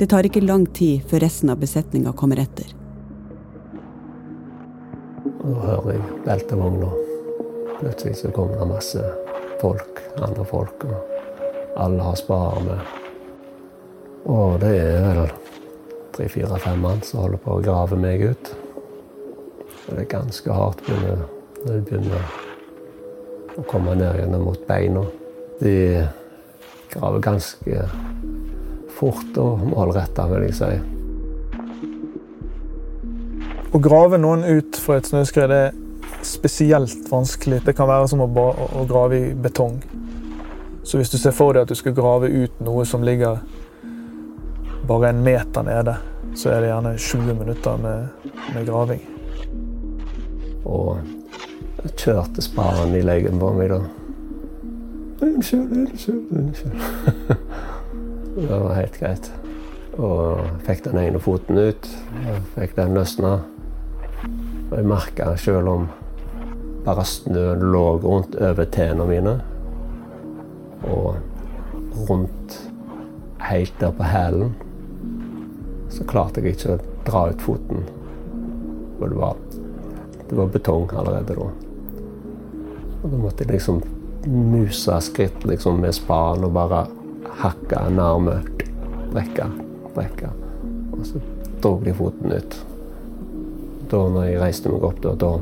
Det 0.00 0.06
tar 0.08 0.24
ikke 0.24 0.40
lang 0.40 0.62
tid 0.72 1.02
før 1.10 1.20
resten 1.26 1.50
av 1.52 1.58
besetninga 1.60 2.14
kommer 2.16 2.40
etter. 2.40 2.70
Da 5.42 5.50
hører 5.66 5.98
jeg 5.98 6.20
beltevogna. 6.24 6.88
Plutselig 7.82 8.14
så 8.22 8.30
kommer 8.32 8.56
det 8.56 8.68
masse 8.70 9.02
folk, 9.60 10.00
andre 10.24 10.46
folk, 10.48 10.86
og 10.88 11.76
alle 11.84 12.06
har 12.06 12.16
sparer 12.16 12.64
med. 12.64 12.94
Og 14.32 14.56
det 14.62 14.70
er 14.78 15.04
vel 15.18 15.34
tre-fire-fem 16.16 16.80
mann 16.80 17.02
som 17.04 17.20
holder 17.26 17.42
på 17.44 17.58
å 17.58 17.64
grave 17.66 17.98
meg 18.00 18.24
ut. 18.30 18.54
Og 19.66 19.90
det 19.90 20.06
er 20.06 20.08
ganske 20.14 20.56
hardt 20.56 20.88
når 20.88 21.20
det 21.66 21.76
begynner 21.90 22.32
å 23.60 23.66
komme 23.68 23.98
ned 24.00 24.22
gjennom 24.22 24.48
mot 24.48 24.64
beina. 24.70 25.04
De 25.60 25.76
graver 26.92 27.22
ganske 27.24 27.84
fort 28.98 29.38
og 29.40 29.62
målretta, 29.70 30.26
vil 30.30 30.48
jeg 30.48 30.56
si. 30.58 30.72
Å 33.70 33.78
grave 33.78 34.18
noen 34.18 34.42
ut 34.44 34.76
fra 34.82 34.98
et 34.98 35.06
snøskred 35.06 35.52
er 35.54 35.76
spesielt 36.26 37.06
vanskelig. 37.10 37.60
Det 37.64 37.76
kan 37.78 37.88
være 37.88 38.08
som 38.10 38.24
å, 38.24 38.26
å, 38.26 38.84
grave 38.88 39.20
i 39.20 39.34
betong. 39.34 39.78
Så 40.82 40.98
hvis 40.98 41.12
du 41.12 41.18
ser 41.20 41.36
for 41.36 41.54
deg 41.54 41.64
at 41.64 41.70
du 41.70 41.78
skal 41.78 41.94
grave 41.94 42.28
ut 42.28 42.60
noe 42.64 42.84
som 42.88 43.04
ligger 43.06 43.38
bare 44.88 45.12
en 45.12 45.22
meter 45.22 45.62
nede, 45.66 45.94
så 46.34 46.50
er 46.50 46.64
det 46.64 46.72
gjerne 46.72 46.96
20 46.98 47.38
minutter 47.38 47.80
med, 47.84 48.28
med 48.56 48.66
graving. 48.66 49.06
Og 50.66 50.98
jeg 51.84 51.96
kjørte 52.04 52.44
sparen 52.44 52.96
i 52.98 53.04
leggen 53.06 53.38
på 53.40 53.54
meg, 53.54 53.70
da. 53.70 53.99
Unnskyld, 55.20 55.72
unnskyld, 55.72 56.26
unnskyld. 56.30 56.72
det 58.36 58.48
var 58.48 58.74
helt 58.74 58.98
greit. 59.00 59.32
Og 60.00 60.40
fikk 60.64 60.84
den 60.86 61.00
ene 61.02 61.20
foten 61.20 61.58
ut. 61.60 61.88
Fikk 62.54 62.76
den 62.78 62.94
løsna. 62.96 63.40
Og 64.70 64.76
jeg 64.78 64.88
merka 64.88 65.34
sjøl 65.40 65.68
om 65.68 65.88
bare 66.86 67.04
snøen 67.04 67.66
lå 67.72 67.84
rundt 68.00 68.38
over 68.40 68.64
tærne 68.72 69.04
mine 69.08 69.34
og 70.88 71.16
rundt 72.08 72.56
helt 73.44 73.74
der 73.80 73.92
på 73.92 74.06
hælen, 74.08 74.54
så 75.92 76.06
klarte 76.08 76.40
jeg 76.40 76.54
ikke 76.54 76.76
å 76.76 76.82
dra 77.04 77.26
ut 77.28 77.44
foten. 77.44 77.84
Og 79.00 79.04
det 79.10 79.18
var, 79.18 79.36
det 80.30 80.38
var 80.38 80.52
betong 80.54 80.88
allerede 80.94 81.36
da. 81.36 81.50
Og 83.00 83.08
da 83.10 83.20
måtte 83.20 83.44
jeg 83.44 83.58
liksom 83.58 83.82
muse 84.26 85.00
skritt 85.00 85.44
liksom, 85.48 85.80
med 85.80 85.94
spaden 85.96 86.44
og 86.48 86.56
bare 86.56 86.86
hakka 87.40 87.86
en 87.88 88.02
arm. 88.02 88.32
Brekke, 89.10 89.46
brekke. 89.94 90.32
Og 90.96 91.06
så 91.06 91.22
dro 91.60 91.78
de 91.84 91.94
foten 91.94 92.34
ut 92.34 92.60
da 93.90 94.00
når 94.06 94.28
jeg 94.28 94.40
reiste 94.40 94.70
meg 94.70 94.84
opp, 94.86 95.00
da, 95.02 95.14
da 95.18 95.32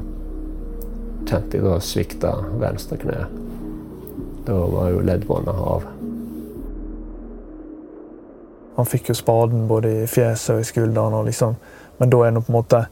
kjente 1.29 1.59
jeg 1.59 1.65
da 1.67 1.77
svikta 1.85 2.33
venstre 2.61 2.99
kne. 3.03 3.21
Da 4.49 4.59
var 4.73 4.93
jo 4.95 5.05
leddbåndet 5.05 5.65
av. 5.73 5.89
Han 8.79 8.89
fikk 8.89 9.11
jo 9.11 9.19
spaden 9.19 9.67
både 9.69 9.93
i 10.05 10.07
fjeset 10.09 10.55
og 10.55 10.63
i 10.63 10.69
skulderen, 10.69 11.17
og 11.19 11.27
liksom, 11.29 11.59
men 11.99 12.13
da 12.15 12.23
er 12.25 12.37
det 12.37 12.45
på 12.47 12.53
en 12.53 12.61
måte 12.61 12.87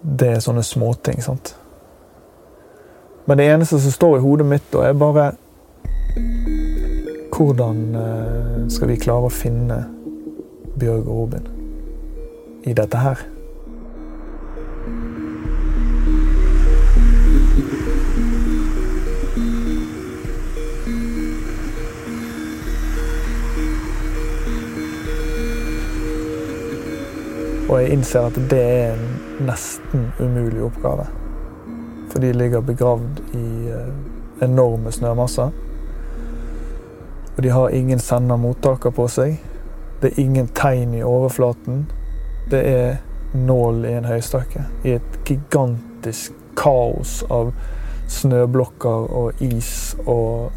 Det 0.00 0.30
er 0.32 0.38
sånne 0.40 0.62
småting, 0.64 1.18
sant. 1.20 1.50
Men 3.24 3.38
det 3.38 3.46
eneste 3.52 3.80
som 3.80 3.92
står 3.92 4.16
i 4.16 4.20
hodet 4.20 4.46
mitt, 4.46 4.74
er 4.74 4.92
bare 4.92 5.32
Hvordan 7.40 7.94
eh, 7.94 8.68
skal 8.68 8.88
vi 8.90 8.96
klare 9.00 9.28
å 9.28 9.32
finne 9.32 9.76
Bjørg 10.76 11.06
og 11.08 11.20
Robin 11.20 11.46
i 12.68 12.74
dette 12.76 13.00
her? 13.00 13.22
Og 27.70 27.78
jeg 27.80 27.94
innser 27.94 28.26
at 28.26 28.42
det 28.50 28.60
er 28.60 28.92
en 28.98 29.08
nesten 29.46 30.10
umulig 30.18 30.66
oppgave. 30.66 31.19
For 32.10 32.22
de 32.22 32.32
ligger 32.32 32.60
begravd 32.60 33.20
i 33.34 33.70
eh, 33.70 33.92
enorme 34.44 34.92
snømasser. 34.92 35.50
Og 37.36 37.42
de 37.42 37.48
har 37.48 37.68
ingen 37.68 37.98
sender-mottaker 37.98 38.90
på 38.90 39.06
seg. 39.08 39.38
Det 40.02 40.10
er 40.10 40.22
ingen 40.22 40.48
tegn 40.56 40.94
i 40.94 41.04
overflaten. 41.06 41.84
Det 42.50 42.62
er 42.68 42.96
nål 43.34 43.84
i 43.86 43.94
en 43.98 44.08
høystakke. 44.10 44.64
I 44.84 44.96
et 44.98 45.20
gigantisk 45.28 46.34
kaos 46.58 47.20
av 47.30 47.52
snøblokker 48.10 49.14
og 49.20 49.44
is 49.44 49.94
og 50.06 50.50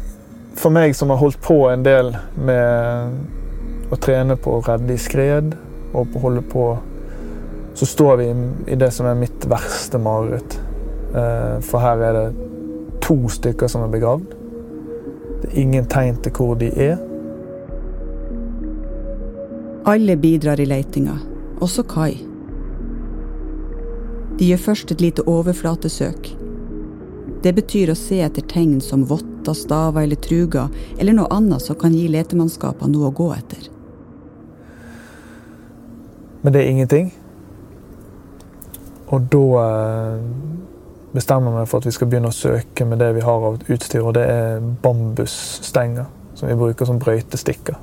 For 0.54 0.70
meg 0.70 0.92
som 0.94 1.10
har 1.10 1.18
holdt 1.18 1.40
på 1.42 1.56
en 1.66 1.82
del 1.82 2.12
med 2.38 3.90
å 3.90 3.96
trene 3.98 4.36
på 4.38 4.52
å 4.54 4.60
redde 4.62 4.94
i 4.94 5.00
skred 5.02 5.56
og 5.90 6.12
på 6.12 6.20
å 6.20 6.22
holde 6.28 6.44
på 6.46 6.66
så 7.74 7.86
står 7.90 8.20
vi 8.20 8.28
i 8.70 8.76
det 8.78 8.90
som 8.94 9.08
er 9.10 9.18
mitt 9.18 9.46
verste 9.50 9.98
mareritt. 9.98 10.60
Eh, 11.14 11.60
for 11.62 11.78
her 11.78 12.02
er 12.02 12.16
det 12.16 12.28
to 13.04 13.16
stykker 13.30 13.70
som 13.70 13.84
er 13.86 13.92
begravd. 13.92 14.34
Det 15.42 15.50
er 15.52 15.60
ingen 15.60 15.86
tegn 15.86 16.16
til 16.24 16.32
hvor 16.34 16.54
de 16.58 16.70
er. 16.74 16.96
Alle 19.86 20.16
bidrar 20.16 20.60
i 20.60 20.66
leitinga, 20.66 21.18
også 21.60 21.84
Kai. 21.86 22.14
De 24.38 24.48
gjør 24.48 24.62
først 24.64 24.90
et 24.90 25.04
lite 25.04 25.22
overflatesøk. 25.28 26.32
Det 27.44 27.52
betyr 27.54 27.92
å 27.92 27.98
se 27.98 28.22
etter 28.24 28.42
tegn 28.50 28.80
som 28.82 29.04
votter, 29.06 29.54
staver 29.54 30.06
eller 30.06 30.18
truger, 30.18 30.72
eller 30.98 31.14
noe 31.14 31.30
annet 31.30 31.62
som 31.62 31.76
kan 31.78 31.94
gi 31.94 32.08
letemannskapene 32.08 32.90
noe 32.96 33.12
å 33.12 33.14
gå 33.14 33.28
etter. 33.36 33.68
Men 36.42 36.56
det 36.56 36.62
er 36.62 36.72
ingenting. 36.72 37.12
Og 39.12 39.28
da 39.30 39.44
eh, 39.60 40.24
bestemmer 41.14 41.54
meg 41.54 41.68
for 41.70 41.78
at 41.78 41.86
vi 41.86 41.94
skal 41.94 42.08
begynne 42.10 42.32
å 42.32 42.34
søke 42.34 42.86
med 42.88 42.98
det 42.98 43.12
vi 43.14 43.22
har 43.22 43.48
av 43.48 43.60
utstyr, 43.70 44.02
og 44.02 44.16
det 44.16 44.24
er 44.30 44.64
bambusstenger 44.82 46.08
som 46.34 46.48
vi 46.50 46.56
bruker 46.58 46.88
som 46.88 46.98
brøytestikker. 46.98 47.76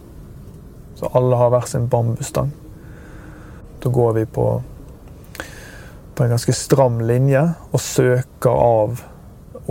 Så 0.99 1.09
alle 1.17 1.39
har 1.39 1.53
hver 1.53 1.69
sin 1.69 1.87
bambusstang. 1.89 2.51
Da 3.81 3.89
går 3.89 4.13
vi 4.13 4.25
på, 4.25 4.47
på 6.15 6.23
en 6.23 6.33
ganske 6.35 6.53
stram 6.53 6.99
linje 7.07 7.45
og 7.71 7.81
søker 7.81 8.51
av 8.51 9.01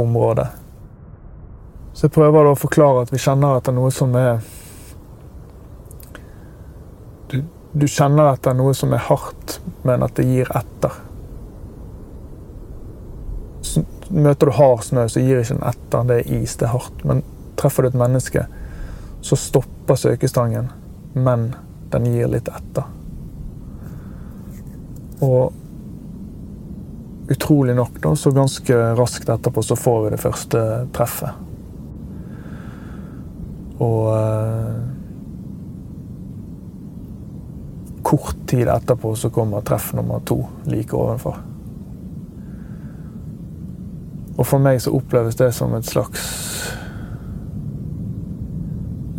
området. 0.00 0.48
Så 1.92 2.08
jeg 2.08 2.16
prøver 2.16 2.48
da 2.48 2.54
å 2.54 2.58
forklare 2.58 3.04
at 3.04 3.12
vi 3.12 3.20
kjenner 3.20 3.60
etter 3.60 3.76
noe 3.76 3.92
som 3.92 4.16
er 4.16 4.40
du, 7.30 7.42
du 7.76 7.86
kjenner 7.86 8.32
etter 8.32 8.56
noe 8.56 8.72
som 8.74 8.96
er 8.96 9.04
hardt, 9.10 9.60
men 9.86 10.02
at 10.06 10.16
det 10.16 10.26
gir 10.26 10.50
etter 10.56 10.96
møter 14.22 14.50
du 14.50 14.56
hard 14.56 14.84
snø, 14.86 15.06
så 15.08 15.22
gir 15.22 15.40
ikke 15.40 15.56
den 15.56 15.68
etter. 15.70 16.06
Det 16.08 16.18
er 16.20 16.32
is, 16.40 16.56
det 16.60 16.68
er 16.68 16.74
hardt. 16.74 17.04
Men 17.08 17.22
treffer 17.60 17.84
du 17.84 17.90
et 17.90 17.98
menneske, 17.98 18.46
så 19.20 19.36
stopper 19.36 19.98
søkestangen, 20.00 20.70
men 21.14 21.50
den 21.92 22.08
gir 22.08 22.30
litt 22.30 22.48
etter. 22.48 22.88
Og 25.20 25.52
utrolig 27.30 27.74
nok, 27.76 28.00
da, 28.02 28.14
så 28.16 28.32
ganske 28.34 28.78
raskt 28.98 29.28
etterpå 29.28 29.62
så 29.62 29.76
får 29.78 30.04
vi 30.04 30.14
det 30.14 30.22
første 30.22 30.64
treffet. 30.96 31.46
Og 33.80 34.08
eh, 34.16 34.80
kort 38.02 38.36
tid 38.50 38.68
etterpå 38.68 39.14
så 39.16 39.30
kommer 39.30 39.64
treff 39.64 39.92
nummer 39.96 40.20
to 40.26 40.42
like 40.66 40.96
ovenfor. 40.96 41.38
Og 44.40 44.46
for 44.48 44.62
meg 44.62 44.80
så 44.80 44.92
oppleves 44.96 45.36
det 45.36 45.50
som 45.52 45.74
et 45.76 45.88
slags 45.88 46.22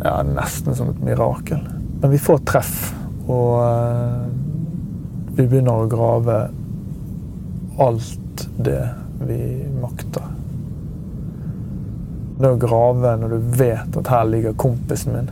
Ja, 0.02 0.16
nesten 0.26 0.74
som 0.74 0.88
et 0.90 1.02
mirakel. 1.06 1.60
Men 2.02 2.10
vi 2.10 2.18
får 2.18 2.40
treff, 2.42 2.88
og 3.30 3.52
uh, 3.62 4.24
vi 5.36 5.44
begynner 5.46 5.84
å 5.84 5.86
grave 5.86 6.38
alt 7.78 8.42
det 8.58 8.80
vi 9.22 9.38
makter. 9.78 10.24
Det 12.40 12.50
å 12.50 12.58
grave 12.58 13.14
når 13.20 13.36
du 13.36 13.54
vet 13.60 13.98
at 14.00 14.10
her 14.10 14.26
ligger 14.26 14.58
kompisen 14.58 15.14
min 15.14 15.30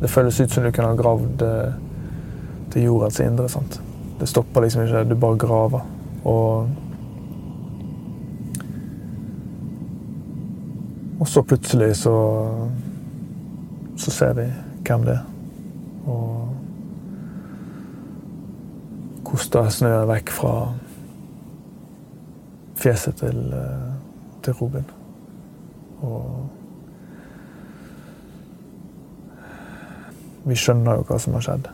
Det 0.00 0.08
føles 0.08 0.38
ut 0.38 0.54
som 0.54 0.62
du 0.62 0.70
kunne 0.70 0.92
ha 0.92 1.00
gravd 1.00 1.42
uh, 1.42 1.74
til 2.70 2.86
jordens 2.86 3.18
indre. 3.20 3.48
sant? 3.50 3.80
Det 4.20 4.30
stopper 4.30 4.62
liksom 4.62 4.86
ikke, 4.86 5.02
du 5.10 5.18
bare 5.18 5.42
graver. 5.42 5.90
Og 6.22 6.70
Og 11.20 11.28
så 11.28 11.42
plutselig 11.44 11.94
så 12.00 12.16
så 14.00 14.10
ser 14.10 14.32
vi 14.32 14.46
hvem 14.86 15.02
det 15.04 15.12
er. 15.12 15.24
Og 16.08 16.56
koster 19.24 19.68
snøen 19.68 20.08
vekk 20.08 20.32
fra 20.32 20.54
fjeset 22.80 23.20
til, 23.20 23.52
eh, 23.52 23.92
til 24.42 24.56
Robin. 24.60 24.84
Og 26.00 26.48
vi 30.44 30.56
skjønner 30.56 30.96
jo 30.96 31.04
hva 31.04 31.18
som 31.20 31.36
har 31.36 31.44
skjedd. 31.44 31.68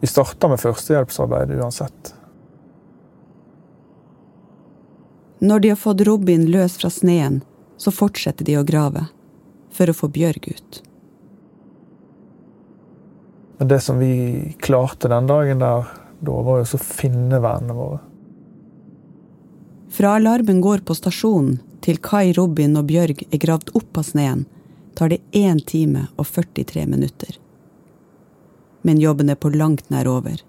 starter 0.11 0.51
med 0.51 0.59
førstehjelpsarbeid 0.61 1.55
uansett. 1.57 2.13
Når 5.41 5.59
de 5.63 5.71
har 5.73 5.79
fått 5.79 6.03
Robin 6.05 6.45
løs 6.53 6.77
fra 6.77 6.91
sneen, 6.93 7.41
så 7.77 7.89
fortsetter 7.89 8.45
de 8.45 8.59
å 8.59 8.67
grave 8.67 9.07
for 9.73 9.89
å 9.89 9.95
få 9.97 10.11
Bjørg 10.13 10.51
ut. 10.51 10.81
Men 13.57 13.71
det 13.71 13.79
som 13.81 13.97
vi 14.01 14.13
klarte 14.61 15.09
den 15.09 15.29
dagen 15.29 15.63
der, 15.63 15.89
da 16.21 16.37
var 16.45 16.61
jo 16.61 16.69
å 16.77 16.81
finne 16.81 17.41
vennene 17.41 17.77
våre. 17.77 17.99
Fra 19.91 20.15
alarmen 20.19 20.61
går 20.61 20.85
på 20.85 20.95
stasjonen 20.95 21.57
til 21.81 21.97
Kai, 22.05 22.31
Robin 22.37 22.77
og 22.77 22.87
Bjørg 22.93 23.25
er 23.27 23.41
gravd 23.41 23.73
opp 23.77 23.97
av 23.97 24.05
sneen, 24.07 24.45
tar 24.93 25.09
det 25.13 25.23
1 25.33 25.65
time 25.73 26.05
og 26.21 26.29
43 26.29 26.85
minutter 26.85 27.40
men 28.81 29.01
jobben 29.01 29.29
er 29.29 29.39
på 29.39 29.51
langt 29.53 29.89
nær 29.89 30.09
over. 30.09 30.41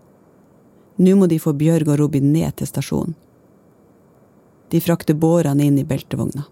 Nå 0.97 1.17
må 1.17 1.27
de 1.27 1.41
få 1.41 1.53
Bjørg 1.57 1.89
og 1.89 1.99
Robin 2.01 2.33
ned 2.33 2.57
til 2.57 2.69
stasjonen. 2.69 3.15
De 4.73 4.81
frakter 4.81 5.17
bårene 5.19 5.67
inn 5.69 5.77
i 5.81 5.85
beltevogna. 5.85 6.47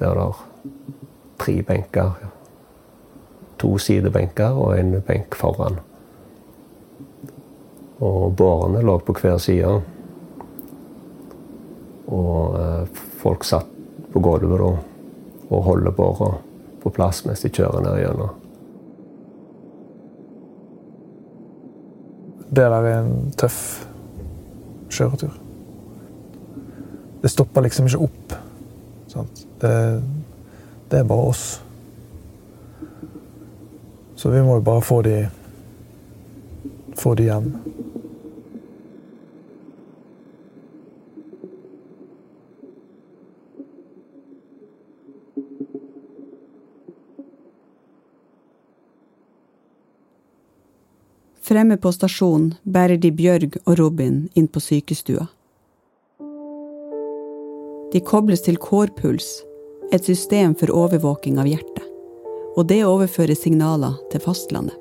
Der 0.00 0.10
er 0.10 0.18
det 0.18 0.72
tre 1.38 1.54
benker. 1.62 2.16
To 3.60 3.76
sidebenker 3.78 4.56
og 4.56 4.78
en 4.78 4.96
benk 5.06 5.36
foran. 5.38 5.78
Og 8.00 8.32
bårene 8.34 8.82
lå 8.82 8.96
på 9.04 9.14
hver 9.20 9.38
side. 9.38 9.76
Og 12.10 12.58
eh, 12.58 13.02
folk 13.20 13.44
satt 13.46 13.68
på 14.10 14.24
gulvet 14.24 14.64
og 15.50 15.64
holder 15.68 15.94
båra 15.94 16.32
på 16.82 16.90
plass 16.90 17.22
mens 17.26 17.44
de 17.44 17.52
kjører 17.52 17.84
ned 17.84 18.00
gjennom. 18.00 18.39
Det 22.50 22.64
der 22.66 22.86
er 22.90 23.00
en 23.00 23.32
tøff 23.38 23.86
kjøretur. 24.90 25.34
Det 27.22 27.30
stopper 27.30 27.62
liksom 27.62 27.86
ikke 27.86 27.98
opp. 28.08 28.36
Det, 29.60 29.72
det, 30.90 30.98
er 30.98 31.04
bare 31.04 31.28
oss. 31.30 31.44
Så 34.16 34.30
vi 34.30 34.42
må 34.42 34.56
jo 34.58 34.64
bare 34.64 34.82
få 34.82 35.02
de 35.02 35.16
få 37.00 37.14
de 37.14 37.28
hjem. 37.28 37.52
Fremme 51.50 51.76
på 51.76 51.90
stasjonen 51.90 52.52
bærer 52.62 52.94
de 53.02 53.10
Bjørg 53.10 53.56
og 53.64 53.72
Robin 53.80 54.20
inn 54.38 54.44
på 54.46 54.60
sykestua. 54.62 55.24
De 57.90 58.02
kobles 58.06 58.44
til 58.46 58.60
kårpuls, 58.62 59.26
et 59.90 60.06
system 60.06 60.54
for 60.54 60.70
overvåking 60.70 61.40
av 61.42 61.50
hjertet. 61.50 61.88
Og 62.54 62.68
det 62.70 62.84
overfører 62.86 63.34
signaler 63.34 63.98
til 64.12 64.22
fastlandet. 64.22 64.78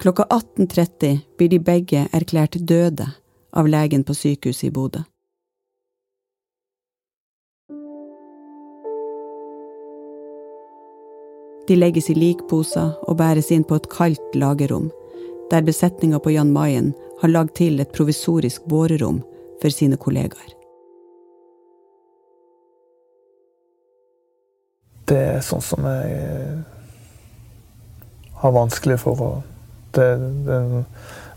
Klokka 0.00 0.24
18.30 0.32 1.20
blir 1.36 1.52
de 1.52 1.60
begge 1.60 2.06
erklært 2.16 2.56
døde 2.64 3.10
av 3.52 3.68
legen 3.68 4.08
på 4.08 4.16
sykehuset 4.16 4.70
i 4.70 4.72
Bodø. 4.72 5.04
De 11.68 11.76
legges 11.76 12.10
i 12.12 12.14
likposer 12.16 12.92
og 13.08 13.16
bæres 13.16 13.48
inn 13.54 13.64
på 13.64 13.78
et 13.78 13.88
kaldt 13.92 14.36
lagerrom, 14.36 14.90
der 15.50 15.64
besetninga 15.64 16.18
på 16.20 16.34
Jan 16.34 16.52
Mayen 16.52 16.92
har 17.22 17.32
lagd 17.32 17.54
til 17.56 17.80
et 17.80 17.92
provisorisk 17.96 18.66
bårerom 18.68 19.22
for 19.62 19.72
sine 19.72 19.96
kollegaer. 19.96 20.52
Det 25.08 25.20
er 25.36 25.42
sånn 25.44 25.64
som 25.64 25.84
jeg 25.88 26.62
har 28.40 28.52
vanskelig 28.52 28.96
for 29.00 29.20
å 29.20 29.32
det, 29.94 30.06
det, 30.44 30.56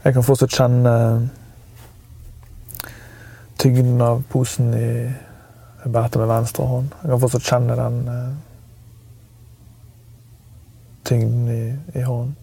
Jeg 0.04 0.16
kan 0.16 0.24
fortsatt 0.26 0.56
kjenne 0.56 0.94
tyngden 3.62 4.02
av 4.02 4.24
posen 4.32 4.72
i 4.74 4.90
jeg 5.88 6.20
med 6.20 6.30
venstre 6.32 6.66
hånd. 6.68 6.96
Jeg 7.02 7.12
kan 7.12 7.22
fortsatt 7.22 7.48
kjenne 7.48 7.78
den 7.78 8.00
eh, 8.12 8.47
tyngden 11.08 11.50
i, 11.50 11.64
i 12.00 12.04
hånden. 12.04 12.36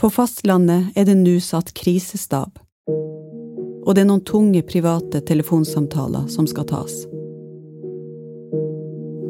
På 0.00 0.10
fastlandet 0.10 0.92
er 0.98 1.06
det 1.08 1.14
nå 1.16 1.38
satt 1.40 1.70
krisestab. 1.72 2.58
Og 3.84 3.94
det 3.94 4.02
er 4.02 4.08
noen 4.08 4.24
tunge 4.26 4.60
private 4.66 5.20
telefonsamtaler 5.24 6.26
som 6.32 6.48
skal 6.50 6.66
tas. 6.68 7.04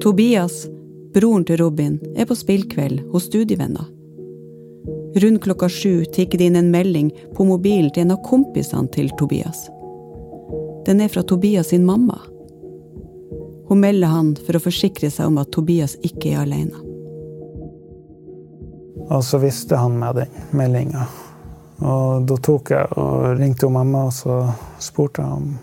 Tobias, 0.02 0.64
broren 1.14 1.44
til 1.46 1.60
Robin, 1.60 1.98
er 2.16 2.26
på 2.26 2.36
spillkveld 2.38 3.04
hos 3.12 3.28
studievenner. 3.28 3.86
Rundt 5.22 5.42
klokka 5.44 5.68
sju 5.70 6.04
tikker 6.16 6.40
det 6.40 6.48
inn 6.50 6.58
en 6.58 6.72
melding 6.72 7.12
på 7.36 7.46
mobilen 7.46 7.92
til 7.94 8.06
en 8.06 8.16
av 8.16 8.24
kompisene 8.26 8.90
til 8.96 9.12
Tobias. 9.20 9.68
Den 10.88 11.04
er 11.04 11.12
fra 11.12 11.22
Tobias 11.22 11.70
sin 11.70 11.86
mamma. 11.86 12.18
Hun 13.68 13.80
melder 13.80 14.10
han 14.10 14.34
for 14.46 14.58
å 14.58 14.64
forsikre 14.64 15.12
seg 15.12 15.30
om 15.30 15.38
at 15.40 15.52
Tobias 15.54 15.94
ikke 16.02 16.34
er 16.34 16.42
alene. 16.42 16.93
Og 19.08 19.24
så 19.24 19.38
visste 19.38 19.76
han 19.76 19.98
med 19.98 20.16
den 20.16 20.56
meldinga. 20.56 21.04
Og 21.84 22.24
da 22.28 22.36
tok 22.38 22.70
jeg 22.72 22.98
og 23.00 23.34
ringte 23.38 23.68
mamma 23.68 24.06
og 24.08 24.14
så 24.14 24.38
spurte 24.82 25.22
jeg 25.24 25.38
om 25.40 25.54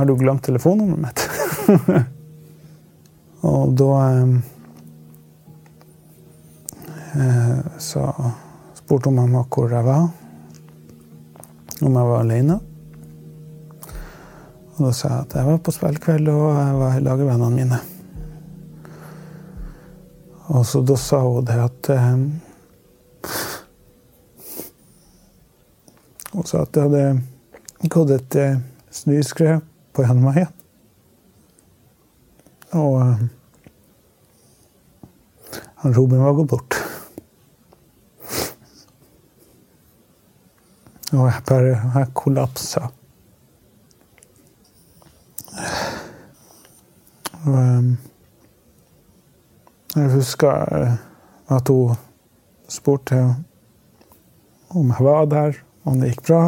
har 0.00 0.06
du 0.08 0.14
glemt 0.16 0.44
telefonnummeret 0.46 1.00
mitt. 1.02 1.20
og 3.50 3.74
da 3.76 3.96
eh, 7.20 7.58
så 7.76 8.06
spurte 8.78 9.12
mamma 9.12 9.44
hvor 9.44 9.68
jeg 9.74 9.84
var, 9.84 10.08
om 11.84 11.98
jeg 12.00 12.10
var 12.12 12.22
alene. 12.22 12.56
Og 14.78 14.86
da 14.86 14.92
sa 14.96 15.10
jeg 15.10 15.26
at 15.26 15.36
jeg 15.36 15.50
var 15.50 15.64
på 15.66 15.74
spillkveld 15.76 16.32
og 16.32 16.46
jeg 16.56 16.78
var 16.80 16.96
i 16.96 17.02
lag 17.04 17.20
med 17.20 17.32
vennene 17.34 17.56
mine. 17.58 17.82
Og 20.56 20.64
så 20.66 20.80
da 20.80 20.96
sa 20.96 21.20
hun 21.26 21.44
det 21.44 21.60
at 21.60 21.92
eh, 21.92 22.14
Hun 26.30 26.46
sa 26.46 26.62
at 26.62 26.72
det 26.74 26.82
hadde 26.86 27.88
gått 27.90 28.14
et 28.14 28.36
eh, 28.38 28.60
snøskred 28.94 29.64
på 29.96 30.04
en 30.06 30.22
vei 30.24 30.44
Og 32.78 33.00
eh, 33.02 33.24
han 35.82 35.94
Robin 35.96 36.22
var 36.22 36.36
gått 36.38 36.50
bort. 36.52 36.76
Og 41.10 41.26
jeg 41.26 41.42
bare 41.48 41.72
jeg 41.96 42.10
kollapsa. 42.14 42.90
Og, 47.40 47.56
um, 47.56 47.96
jeg 49.96 50.12
husker 50.12 50.52
at 51.50 51.72
hun 51.72 51.96
spurte 52.70 53.20
om 54.70 54.90
jeg 54.94 55.04
var 55.04 55.26
der, 55.26 55.58
om 55.84 56.00
det 56.00 56.12
gikk 56.12 56.26
bra. 56.28 56.40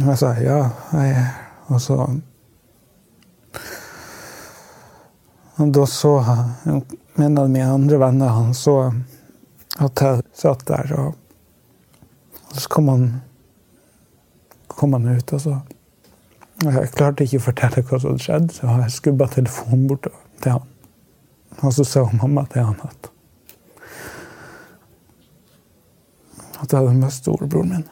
Og 0.00 0.06
jeg 0.08 0.18
sa 0.18 0.32
ja. 0.40 0.60
Jeg, 0.96 1.24
og 1.68 1.80
så 1.80 1.98
og 5.60 5.72
Da 5.76 5.84
så 5.86 6.12
en 7.20 7.38
av 7.38 7.50
mine 7.50 7.68
andre 7.68 7.98
venner 8.00 8.32
han 8.32 8.54
så 8.56 8.76
at 9.78 10.00
jeg 10.00 10.24
satt 10.36 10.64
der, 10.68 10.90
og, 10.96 11.14
og 12.48 12.56
så 12.56 12.72
kom 12.72 12.88
han, 12.88 13.04
kom 14.68 14.96
han 14.96 15.06
ut, 15.12 15.32
og 15.32 15.40
så 15.40 15.60
Jeg 16.62 16.92
klarte 16.94 17.24
ikke 17.24 17.40
å 17.40 17.46
fortelle 17.48 17.82
hva 17.82 17.98
som 17.98 18.12
hadde 18.12 18.22
skjedd, 18.22 18.52
så 18.54 18.74
jeg 18.78 18.92
skubba 18.94 19.26
telefonen 19.32 19.88
bort 19.90 20.06
til 20.44 20.52
han. 20.52 20.68
Og 21.62 21.72
så 21.74 21.86
sa 21.88 22.04
mamma 22.20 22.44
til 22.52 22.68
han 22.68 22.78
at 22.86 23.11
at 26.62 26.72
jeg 26.72 26.80
hadde 26.80 26.98
møtt 26.98 27.16
storebroren 27.18 27.76
min. 27.76 27.86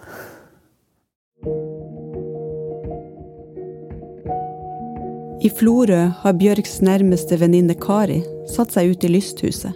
I 5.41 5.49
Florø 5.57 6.03
har 6.21 6.37
Bjørgs 6.37 6.83
nærmeste 6.85 7.39
venninne 7.41 7.75
Kari 7.81 8.21
satt 8.53 8.75
seg 8.75 8.93
ut 8.93 9.07
i 9.07 9.13
lysthuset. 9.15 9.73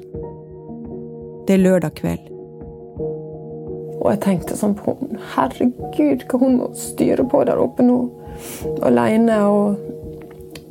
Det 1.49 1.57
er 1.57 1.63
lørdag 1.63 1.95
kveld. 2.01 2.27
Og 4.05 4.11
jeg 4.11 4.21
tenkte 4.27 4.59
sånn 4.61 4.77
på 4.77 4.93
Herregud, 5.33 6.27
hva 6.29 6.41
hun 6.43 6.59
må 6.59 6.69
styre 6.77 7.25
på 7.25 7.41
der 7.49 7.63
oppe 7.63 7.87
nå. 7.87 7.97
Aleine 8.85 9.39
og 9.49 9.81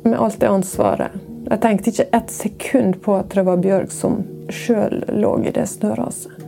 med 0.04 0.14
alt 0.20 0.38
det 0.38 0.52
ansvaret. 0.52 1.18
Jeg 1.48 1.60
tenkte 1.64 1.90
ikke 1.90 2.08
ett 2.16 2.30
sekund 2.30 3.00
på 3.02 3.18
at 3.18 3.34
det 3.34 3.44
var 3.48 3.58
Bjørg 3.64 3.90
som 3.92 4.22
sjøl 4.54 5.02
lå 5.10 5.34
i 5.42 5.52
det 5.56 5.66
snøraset. 5.74 6.38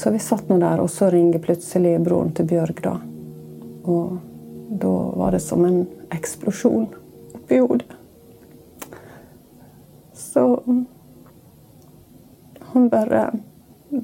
Så 0.00 0.10
vi 0.10 0.18
satt 0.18 0.48
nå 0.48 0.56
der, 0.56 0.80
og 0.80 0.88
så 0.88 1.10
ringer 1.12 1.42
plutselig 1.44 1.98
broren 2.00 2.30
til 2.32 2.46
Bjørg, 2.48 2.78
da. 2.80 2.94
Og 3.84 4.14
da 4.80 4.92
var 5.20 5.34
det 5.36 5.42
som 5.44 5.66
en 5.68 5.82
eksplosjon 6.16 6.86
oppi 7.36 7.58
hodet. 7.60 7.98
Så 10.16 10.46
han 12.72 12.88
bare 12.88 13.26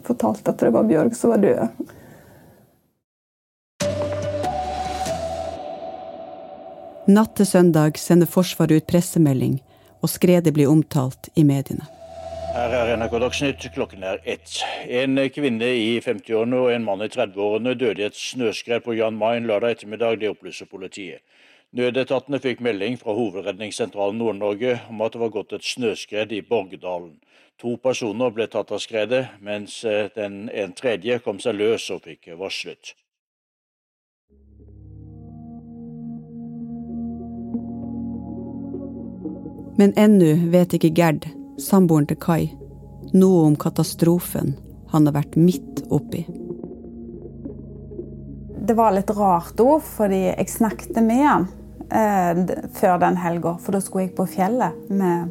fortalte 0.05 0.53
at 0.53 0.67
det 0.67 0.75
var 0.77 0.85
Bjørg 0.93 1.17
som 1.17 1.33
var 1.33 1.41
død. 1.47 1.83
Natt 7.09 7.37
til 7.41 7.49
søndag 7.57 7.97
sender 7.97 8.29
Forsvaret 8.29 8.83
ut 8.83 8.93
pressemelding, 8.93 9.63
og 10.05 10.13
skredet 10.13 10.53
blir 10.53 10.69
omtalt 10.69 11.33
i 11.33 11.49
mediene. 11.49 11.96
Her 12.57 12.73
er 12.73 12.97
NRK 12.97 13.19
Dagsnytt, 13.21 13.65
klokken 13.75 14.05
er 14.09 14.23
ett. 14.25 14.63
En 14.89 15.19
kvinne 15.29 15.67
i 15.77 15.99
50-årene 16.01 16.57
og 16.57 16.71
en 16.73 16.87
mann 16.87 17.05
i 17.05 17.09
30-årene 17.13 17.75
døde 17.77 18.01
i 18.01 18.07
et 18.07 18.17
snøskred 18.17 18.81
på 18.87 18.95
Jan 18.97 19.19
Mayen 19.21 19.45
lørdag 19.45 19.75
ettermiddag, 19.77 20.17
det 20.23 20.31
opplyser 20.33 20.71
politiet. 20.71 21.21
Nødetatene 21.77 22.41
fikk 22.41 22.65
melding 22.65 22.97
fra 22.97 23.13
Hovedredningssentralen 23.13 24.17
Nord-Norge 24.17 24.79
om 24.89 25.05
at 25.05 25.13
det 25.13 25.21
var 25.27 25.35
gått 25.37 25.53
et 25.53 25.69
snøskred 25.69 26.33
i 26.33 26.41
Borgedalen. 26.41 27.19
To 27.61 27.77
personer 27.77 28.33
ble 28.33 28.49
tatt 28.49 28.73
av 28.73 28.81
skredet, 28.81 29.27
mens 29.45 29.83
eh, 29.85 30.09
den 30.17 30.47
en 30.49 30.73
tredje 30.73 31.21
kom 31.29 31.37
seg 31.37 31.61
løs 31.61 31.91
og 31.93 32.07
fikk 32.09 32.33
varslet. 32.41 32.97
Men 39.77 39.93
ennå 40.01 40.39
vet 40.57 40.81
ikke 40.81 40.97
Gerd 40.97 41.36
samboeren 41.63 42.09
til 42.11 42.19
Kai, 42.21 42.43
noe 43.17 43.47
om 43.47 43.57
katastrofen 43.61 44.55
han 44.93 45.09
har 45.09 45.17
vært 45.17 45.37
midt 45.41 45.85
oppi. 45.93 46.25
Det 48.67 48.75
var 48.75 48.95
litt 48.97 49.11
rart 49.15 49.61
òg, 49.63 49.83
fordi 49.85 50.25
jeg 50.27 50.51
snakket 50.51 50.99
med 51.05 51.23
han 51.23 51.49
eh, 51.91 52.41
før 52.75 52.99
den 53.03 53.19
helga. 53.23 53.57
For 53.63 53.77
da 53.77 53.83
skulle 53.83 54.09
jeg 54.09 54.17
på 54.17 54.27
fjellet 54.31 54.89
med 54.91 55.31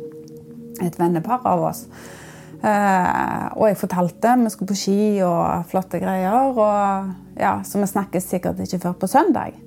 et 0.84 0.96
vennepar 1.00 1.44
av 1.48 1.66
oss. 1.72 1.86
Eh, 2.66 3.46
og 3.60 3.68
jeg 3.70 3.80
fortalte 3.80 4.38
vi 4.42 4.54
skulle 4.54 4.72
på 4.72 4.80
ski 4.80 5.00
og 5.28 5.68
flotte 5.72 6.00
greier. 6.04 6.56
Og, 6.56 7.12
ja, 7.40 7.58
så 7.68 7.82
vi 7.82 7.92
snakkes 7.92 8.32
sikkert 8.32 8.64
ikke 8.64 8.82
før 8.88 9.00
på 9.04 9.12
søndag. 9.12 9.60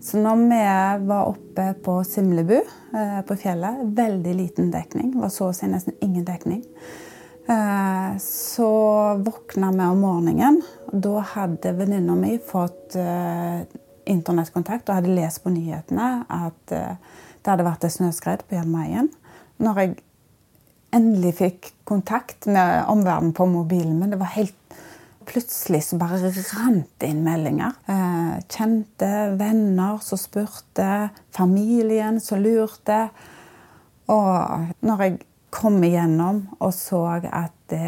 Så 0.00 0.18
når 0.18 0.36
vi 0.36 1.06
var 1.06 1.26
oppe 1.26 1.74
på 1.84 1.98
Simlebu 2.04 2.56
eh, 2.94 3.20
på 3.26 3.36
fjellet, 3.36 3.82
veldig 3.98 4.34
liten 4.34 4.70
dekning, 4.70 5.12
var 5.18 5.32
så 5.34 5.50
å 5.50 5.56
si 5.56 5.66
nesten 5.66 5.96
ingen 6.04 6.26
dekning, 6.26 6.62
eh, 7.50 8.14
så 8.22 8.70
våkna 9.26 9.72
vi 9.74 9.88
om 9.90 10.04
morgenen. 10.04 10.60
Da 10.92 11.24
hadde 11.34 11.74
venninna 11.80 12.14
mi 12.14 12.36
fått 12.38 12.94
eh, 12.96 13.64
internettkontakt 14.08 14.88
og 14.88 15.00
hadde 15.00 15.16
lest 15.18 15.42
på 15.44 15.52
nyhetene 15.52 16.10
at 16.32 16.60
det 16.70 17.50
hadde 17.50 17.66
vært 17.66 17.84
et 17.84 17.92
snøskred 17.92 18.46
på 18.48 18.56
Hjelmeien. 18.56 19.10
Når 19.60 19.82
jeg 19.82 19.96
endelig 20.96 21.34
fikk 21.42 21.72
kontakt 21.88 22.46
med 22.48 22.86
omverdenen 22.88 23.34
på 23.36 23.44
mobilen 23.50 23.98
min, 23.98 24.14
det 24.14 24.20
var 24.22 24.32
helt 24.38 24.78
plutselig 25.28 25.82
så 25.84 25.98
bare 26.00 26.32
rant 26.32 27.04
inn 27.06 27.22
meldinger. 27.26 27.76
Eh, 27.86 28.34
kjente 28.48 29.10
venner 29.38 30.00
som 30.04 30.20
spurte, 30.20 31.08
familien 31.34 32.20
som 32.20 32.40
lurte. 32.42 33.08
Og 34.08 34.72
når 34.80 35.04
jeg 35.04 35.18
kom 35.50 35.78
igjennom 35.84 36.42
og 36.60 36.72
så 36.76 37.02
at, 37.18 37.54
det, 37.72 37.80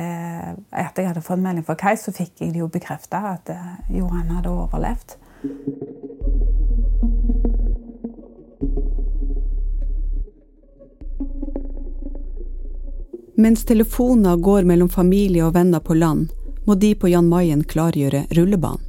at 0.70 0.98
jeg 0.98 1.10
hadde 1.10 1.24
fått 1.24 1.42
melding 1.42 1.64
fra 1.66 1.76
Kai, 1.80 1.94
så 2.00 2.12
fikk 2.12 2.44
jeg 2.44 2.54
det 2.54 2.62
jo 2.62 2.70
bekrefta 2.72 3.22
at 3.34 3.52
eh, 3.52 3.72
Johan 4.00 4.36
hadde 4.36 4.52
overlevd. 4.52 5.16
Mens 13.40 13.64
telefoner 13.64 14.36
går 14.36 14.66
mellom 14.68 14.90
familie 14.92 15.46
og 15.46 15.54
venner 15.56 15.80
på 15.80 15.96
land, 15.96 16.28
må 16.64 16.74
de 16.74 16.94
på 16.94 17.08
Jan 17.08 17.28
Mayen 17.28 17.64
klargjøre 17.64 18.26
rullebanen. 18.36 18.86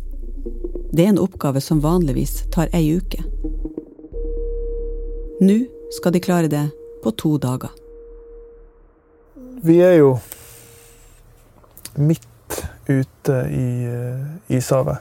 Det 0.92 1.06
er 1.06 1.14
en 1.14 1.22
oppgave 1.24 1.62
som 1.64 1.80
vanligvis 1.80 2.42
tar 2.52 2.68
ei 2.76 2.98
uke. 2.98 3.22
Nå 5.42 5.56
skal 5.96 6.12
de 6.12 6.20
klare 6.20 6.50
det 6.52 6.66
på 7.04 7.12
to 7.12 7.38
dager. 7.38 7.72
Vi 9.64 9.78
er 9.80 9.96
jo 10.02 10.18
midt 11.96 12.28
ute 12.88 13.38
i 13.56 13.88
uh, 13.88 14.58
ishavet. 14.58 14.98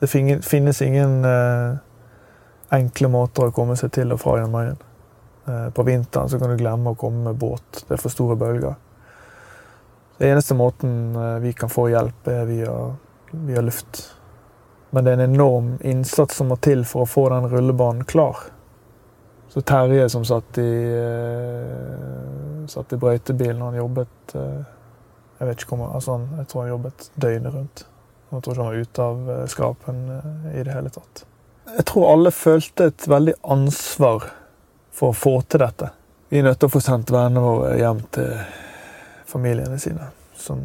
Det 0.00 0.10
finnes 0.42 0.82
ingen 0.82 1.24
uh, 1.24 1.78
enkle 2.74 3.08
måter 3.12 3.46
å 3.46 3.54
komme 3.54 3.76
seg 3.78 3.92
til 3.94 4.14
og 4.14 4.20
fra 4.22 4.40
Jan 4.40 4.50
Mayen. 4.50 4.80
Uh, 5.46 5.68
på 5.74 5.84
vinteren 5.86 6.30
kan 6.34 6.50
du 6.50 6.58
glemme 6.58 6.94
å 6.94 6.98
komme 6.98 7.28
med 7.28 7.38
båt. 7.38 7.84
Det 7.86 7.94
er 7.94 8.02
for 8.02 8.10
store 8.10 8.36
bølger. 8.40 8.74
Den 10.22 10.36
eneste 10.36 10.54
måten 10.54 11.16
vi 11.42 11.50
kan 11.58 11.70
få 11.72 11.88
hjelp, 11.90 12.28
er 12.30 12.44
via, 12.46 12.74
via 13.34 13.62
luft. 13.66 14.04
Men 14.94 15.04
det 15.04 15.10
er 15.10 15.18
en 15.18 15.34
enorm 15.34 15.70
innsats 15.82 16.36
som 16.38 16.52
må 16.52 16.58
til 16.62 16.84
for 16.86 17.02
å 17.02 17.08
få 17.10 17.24
den 17.32 17.48
rullebanen 17.50 18.04
klar. 18.06 18.44
Så 19.48 19.60
Terje 19.66 20.08
som 20.12 20.24
satt 20.24 20.58
i, 20.60 20.72
uh, 20.94 22.66
satt 22.68 22.92
i 22.92 22.98
brøytebilen, 23.00 23.62
han 23.62 23.74
jobbet 23.76 24.34
uh, 24.36 24.62
Jeg 25.38 25.48
vet 25.48 25.64
ikke 25.64 25.76
hvor 25.80 25.94
altså 25.96 26.14
han, 26.18 26.26
jeg 26.38 26.48
tror 26.48 26.62
han 26.62 26.70
jobbet 26.70 27.08
døgnet 27.14 27.56
rundt. 27.56 27.82
Jeg 28.32 28.44
tror 28.44 28.54
ikke 28.54 28.62
han 28.62 28.70
var 28.70 28.86
ute 28.86 29.06
av 29.06 29.26
uh, 29.28 29.42
skrapen 29.48 30.02
i 30.52 30.62
det 30.62 30.76
hele 30.76 30.92
tatt. 30.92 31.24
Jeg 31.72 31.86
tror 31.88 32.10
alle 32.14 32.32
følte 32.36 32.90
et 32.92 33.08
veldig 33.08 33.34
ansvar 33.56 34.28
for 34.92 35.12
å 35.12 35.16
få 35.16 35.34
til 35.48 35.64
dette. 35.64 35.88
Vi 36.28 36.40
er 36.40 36.46
nødt 36.50 36.60
til 36.60 36.68
å 36.68 36.76
få 36.76 36.84
sendt 36.84 37.12
vennene 37.12 37.44
våre 37.44 37.74
hjem 37.80 38.04
til 38.12 38.32
familiene 39.32 39.80
sine, 39.80 40.10
som 40.36 40.60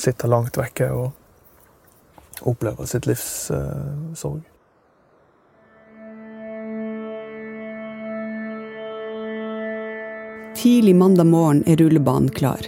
sitter 0.00 0.28
langt 0.28 0.56
vekke 0.58 0.88
og 0.92 1.12
opplever 2.48 2.88
sitt 2.88 3.06
livs 3.06 3.50
eh, 3.54 4.14
sorg. 4.18 4.42
Tidlig 10.54 10.94
mandag 10.96 11.28
morgen 11.28 11.62
er 11.68 11.76
rullebanen 11.76 12.30
klar. 12.32 12.64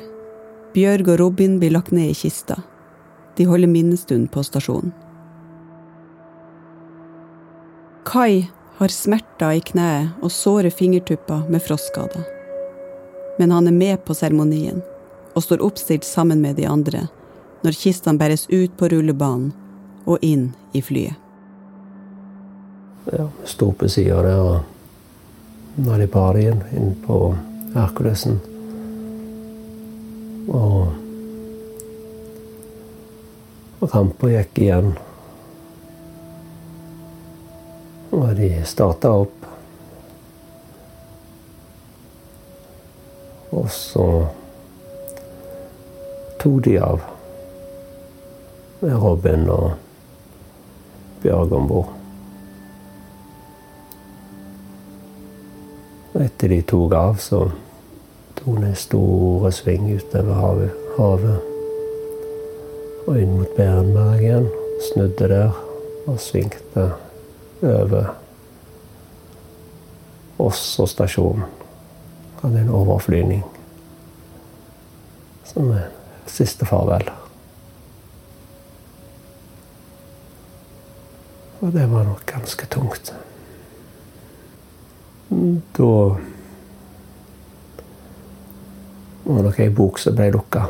Bjørg 0.75 1.09
og 1.15 1.21
Robin 1.23 1.57
blir 1.61 1.73
lagt 1.73 1.95
ned 1.97 2.13
i 2.13 2.19
kista. 2.19 2.59
De 3.37 3.47
holder 3.49 3.71
minnestund 3.73 4.29
på 4.33 4.45
stasjonen. 4.45 4.93
Kai 8.07 8.47
har 8.77 8.93
smerter 8.93 9.57
i 9.57 9.65
kneet 9.65 10.21
og 10.23 10.33
såre 10.33 10.71
fingertupper 10.71 11.49
med 11.51 11.65
frostskader. 11.65 12.36
Men 13.37 13.51
han 13.51 13.69
er 13.69 13.77
med 13.77 14.05
på 14.05 14.15
seremonien 14.15 14.83
og 15.35 15.45
står 15.45 15.63
oppstilt 15.65 16.05
sammen 16.05 16.41
med 16.41 16.57
de 16.57 16.67
andre 16.67 17.07
når 17.65 17.77
kistene 17.77 18.19
bæres 18.19 18.47
ut 18.49 18.77
på 18.79 18.89
rullebanen 18.93 19.53
og 20.07 20.23
inn 20.23 20.53
i 20.73 20.83
flyet. 20.83 21.17
Ja, 23.13 23.29
Sto 23.45 23.73
på 23.73 23.89
sida 23.89 24.23
der, 24.23 24.39
og 24.41 25.81
når 25.83 25.99
de 26.03 26.07
bar 26.11 26.39
igjen 26.39 26.63
inn 26.75 26.95
på 27.07 27.19
Herkulesen. 27.75 28.39
Og 30.51 30.95
rampa 33.93 34.31
gikk 34.33 34.63
igjen. 34.63 34.93
Og 38.17 38.31
de 38.39 38.51
starta 38.67 39.13
opp. 39.23 39.46
Og 43.57 43.71
så 43.73 44.07
tok 46.41 46.65
de 46.65 46.77
av 46.79 47.01
med 48.83 48.97
Robin 49.01 49.49
og 49.51 49.71
Bjørg 51.23 51.55
om 51.57 51.69
bord. 51.71 51.93
Etter 56.21 56.53
de 56.53 56.61
tok 56.69 56.95
av, 56.97 57.17
så 57.21 57.43
tok 58.39 58.61
de 58.61 58.71
en 58.71 58.79
store 58.79 59.53
sving 59.53 59.89
utover 59.97 60.41
havet, 60.41 60.87
havet. 60.97 61.53
Og 63.07 63.19
inn 63.21 63.35
mot 63.39 63.57
Berenberg. 63.57 64.53
Snudde 64.91 65.29
der 65.33 65.57
og 66.05 66.19
svingte 66.21 66.91
over 67.65 68.13
Oss 70.37 70.75
og 70.85 70.91
stasjon. 70.93 71.47
Hadde 72.43 72.61
en 72.61 72.73
overflyvning 72.73 73.45
som 75.45 75.71
siste 76.31 76.67
farvel. 76.69 77.09
Og 81.61 81.73
det 81.73 81.87
var 81.91 82.05
nok 82.05 82.27
ganske 82.27 82.67
tungt. 82.67 83.13
Da 85.79 85.93
var 89.25 89.43
nok 89.43 89.59
ei 89.61 89.71
bok 89.75 89.99
som 89.99 90.15
ble 90.15 90.29
lukka 90.35 90.67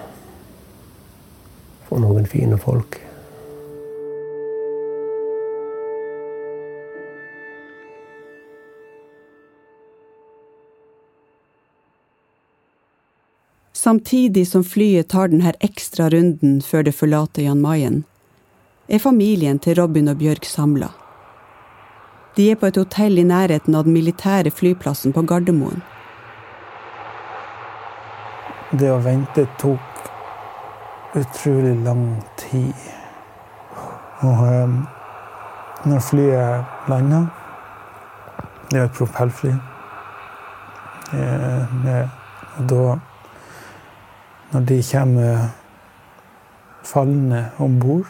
for 1.89 2.01
noen 2.01 2.29
fine 2.31 2.57
folk. 2.61 3.01
Samtidig 13.77 14.49
som 14.49 14.65
flyet 14.65 15.09
tar 15.09 15.29
denne 15.29 15.51
ekstra 15.61 16.07
runden 16.09 16.63
før 16.65 16.87
det 16.87 16.95
forlater 16.97 17.45
Jan 17.45 17.61
Mayen, 17.61 18.05
er 18.89 19.03
familien 19.05 19.59
til 19.61 19.75
Robin 19.77 20.09
og 20.09 20.17
Bjørk 20.17 20.47
samla. 20.49 20.87
De 22.39 22.47
er 22.51 22.57
på 22.57 22.71
et 22.71 22.79
hotell 22.81 23.21
i 23.21 23.25
nærheten 23.29 23.75
av 23.77 23.85
den 23.85 23.93
militære 23.93 24.49
flyplassen 24.49 25.13
på 25.13 25.27
Gardermoen. 25.29 25.83
Det 28.73 28.89
å 28.95 29.03
vente 29.05 29.45
tok 29.61 30.01
utrolig 31.21 31.75
lang 31.85 32.07
tid. 32.41 32.87
Og 34.25 34.41
um, 34.41 34.79
når 35.85 36.01
flyet 36.07 36.89
landa 36.89 37.27
Det 38.71 38.81
er 38.81 38.89
et 38.89 38.97
propellfly. 38.97 39.53
Eh, 41.13 41.77
og 42.57 42.65
da 42.73 42.97
Når 44.53 44.69
de 44.69 44.83
kommer 44.91 45.49
fallende 46.87 47.49
om 47.59 47.81
bord 47.83 48.07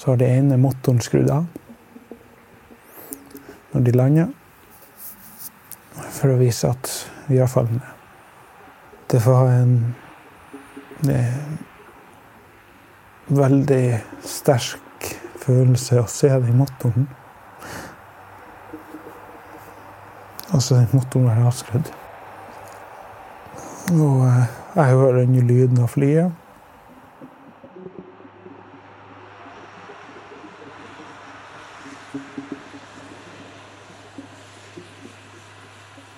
så 0.00 0.10
har 0.10 0.16
det 0.16 0.30
ene 0.32 0.56
motoren 0.56 1.00
skrudd 1.04 1.28
av 1.28 1.44
når 3.70 3.82
de 3.86 3.92
lander, 3.94 4.30
for 6.16 6.32
å 6.32 6.38
vise 6.40 6.66
at 6.66 6.88
vi 7.28 7.36
har 7.38 7.50
falne. 7.52 7.84
Det 9.12 9.20
Det 9.20 9.26
var 9.26 9.50
en 9.50 9.94
veldig 13.28 13.84
sterk 14.24 15.06
følelse 15.44 16.00
å 16.00 16.08
se 16.10 16.28
den 16.28 16.56
motoren. 16.58 17.08
Altså, 20.50 20.74
den 20.74 20.88
motoren 20.92 21.28
var 21.28 21.46
avskrudd. 21.46 21.92
Og 23.90 24.22
eh, 24.22 24.46
jeg 24.76 24.92
hører 24.94 25.24
den 25.24 25.48
lyden 25.48 25.80
av 25.82 25.90
flyet. 25.90 26.30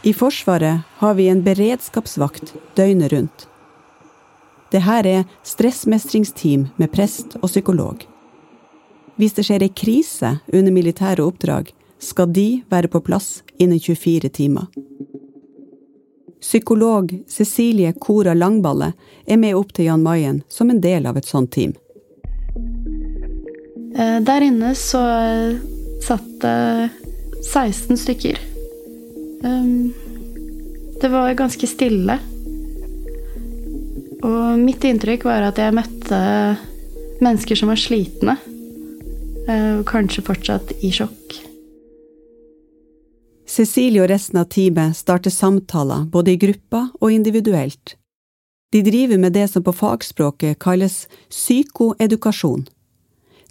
I 0.02 0.10
Forsvaret 0.18 0.82
har 0.98 1.14
vi 1.14 1.28
en 1.30 1.44
beredskapsvakt 1.46 2.56
døgnet 2.76 3.12
rundt. 3.12 3.46
Det 4.74 4.82
her 4.82 5.06
er 5.06 5.28
stressmestringsteam 5.46 6.66
med 6.76 6.90
prest 6.90 7.36
og 7.38 7.46
psykolog. 7.46 8.02
Hvis 9.16 9.36
det 9.36 9.46
skjer 9.46 9.62
ei 9.62 9.70
krise 9.70 10.40
under 10.50 10.74
militære 10.74 11.22
oppdrag, 11.22 11.70
skal 12.02 12.32
de 12.34 12.64
være 12.72 12.90
på 12.90 13.04
plass 13.06 13.44
innen 13.62 13.78
24 13.78 14.32
timer. 14.34 14.66
Psykolog 16.42 17.12
Cecilie 17.30 17.92
Kora 17.92 18.34
Langballe 18.34 18.92
er 19.26 19.38
med 19.38 19.54
opp 19.54 19.70
til 19.76 19.86
Jan 19.86 20.02
Mayen 20.02 20.42
som 20.50 20.72
en 20.72 20.80
del 20.82 21.06
av 21.06 21.16
et 21.16 21.28
sånt 21.28 21.52
team. 21.54 21.76
Eh, 23.94 24.18
der 24.26 24.46
inne 24.48 24.72
så 24.74 25.02
satt 26.02 26.28
det 26.42 26.90
16 27.46 27.96
stykker. 27.96 28.40
Um, 29.44 29.92
det 31.00 31.10
var 31.14 31.38
ganske 31.38 31.66
stille. 31.66 32.18
Og 34.22 34.58
mitt 34.58 34.84
inntrykk 34.86 35.26
var 35.26 35.46
at 35.46 35.58
jeg 35.62 35.74
møtte 35.74 36.20
mennesker 37.22 37.58
som 37.58 37.70
var 37.70 37.78
slitne. 37.78 38.36
Eh, 39.46 39.82
kanskje 39.86 40.26
fortsatt 40.26 40.74
i 40.82 40.92
sjokk. 40.94 41.51
Cecilie 43.52 44.00
og 44.00 44.08
resten 44.08 44.38
av 44.40 44.46
teamet 44.48 44.96
starter 44.96 45.32
samtaler 45.32 46.06
både 46.12 46.32
i 46.32 46.38
grupper 46.40 46.86
og 47.02 47.12
individuelt. 47.12 47.98
De 48.72 48.80
driver 48.80 49.18
med 49.20 49.34
det 49.36 49.44
som 49.52 49.64
på 49.64 49.74
fagspråket 49.76 50.56
kalles 50.62 51.02
psykoedukasjon. 51.28 52.62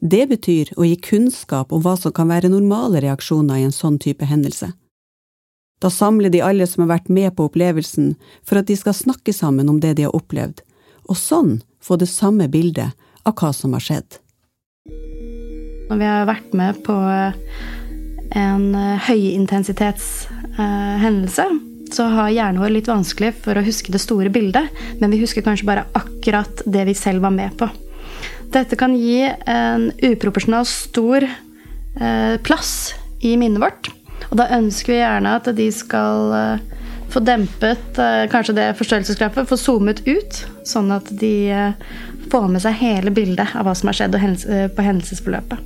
Det 0.02 0.24
betyr 0.32 0.72
å 0.74 0.88
gi 0.88 0.96
kunnskap 1.06 1.70
om 1.70 1.84
hva 1.86 1.94
som 2.02 2.14
kan 2.18 2.32
være 2.34 2.50
normale 2.50 3.04
reaksjoner 3.04 3.60
i 3.62 3.68
en 3.68 3.76
sånn 3.76 4.00
type 4.02 4.26
hendelse. 4.26 4.72
Da 5.82 5.92
samler 5.94 6.34
de 6.34 6.42
alle 6.42 6.66
som 6.66 6.82
har 6.82 6.96
vært 6.96 7.12
med 7.14 7.36
på 7.38 7.46
opplevelsen, 7.52 8.16
for 8.42 8.58
at 8.58 8.70
de 8.72 8.78
skal 8.80 8.98
snakke 8.98 9.34
sammen 9.38 9.70
om 9.70 9.78
det 9.84 10.00
de 10.00 10.08
har 10.08 10.18
opplevd, 10.18 10.64
og 11.10 11.18
sånn 11.18 11.60
få 11.82 12.00
det 12.02 12.10
samme 12.10 12.50
bildet 12.50 12.98
av 13.22 13.38
hva 13.38 13.54
som 13.54 13.78
har 13.78 13.86
skjedd. 13.86 14.18
Når 15.92 16.02
vi 16.02 16.10
har 16.10 16.26
vært 16.30 16.58
med 16.58 16.82
på 16.88 16.98
en 18.32 18.76
eh, 18.76 19.00
høyintensitetshendelse, 19.08 21.46
så 21.92 22.04
har 22.14 22.30
hjernen 22.32 22.62
vår 22.64 22.70
litt 22.78 22.88
vanskelig 22.88 23.34
for 23.44 23.58
å 23.60 23.66
huske 23.66 23.92
det 23.92 24.00
store 24.02 24.30
bildet, 24.32 24.66
men 25.02 25.12
vi 25.12 25.22
husker 25.24 25.42
kanskje 25.44 25.68
bare 25.68 25.88
akkurat 25.98 26.62
det 26.64 26.86
vi 26.88 26.94
selv 26.96 27.22
var 27.26 27.34
med 27.36 27.52
på. 27.60 27.68
Dette 28.52 28.76
kan 28.80 28.96
gi 28.96 29.32
en 29.48 29.92
uproporsjonalt 29.96 30.68
stor 30.72 31.24
eh, 31.24 32.36
plass 32.44 32.94
i 33.24 33.38
minnet 33.40 33.62
vårt. 33.64 33.92
Og 34.30 34.38
da 34.40 34.54
ønsker 34.56 34.92
vi 34.94 35.00
gjerne 35.02 35.30
at 35.40 35.46
de 35.58 35.72
skal 35.76 36.20
uh, 36.32 36.60
få 37.12 37.20
dempet 37.26 37.98
kanskje 38.32 38.56
det 38.56 38.78
forstørrelsesglappet, 38.80 39.50
få 39.50 39.58
zoomet 39.60 40.00
ut, 40.08 40.34
sånn 40.64 40.92
at 40.96 41.08
de 41.20 41.52
får 42.32 42.46
med 42.54 42.62
seg 42.64 42.80
hele 42.80 43.12
bildet 43.12 43.52
av 43.58 43.64
hva 43.68 43.74
som 43.76 43.88
har 43.92 43.98
skjedd 43.98 44.16
på 44.78 44.86
hendelsesforløpet. 44.86 45.60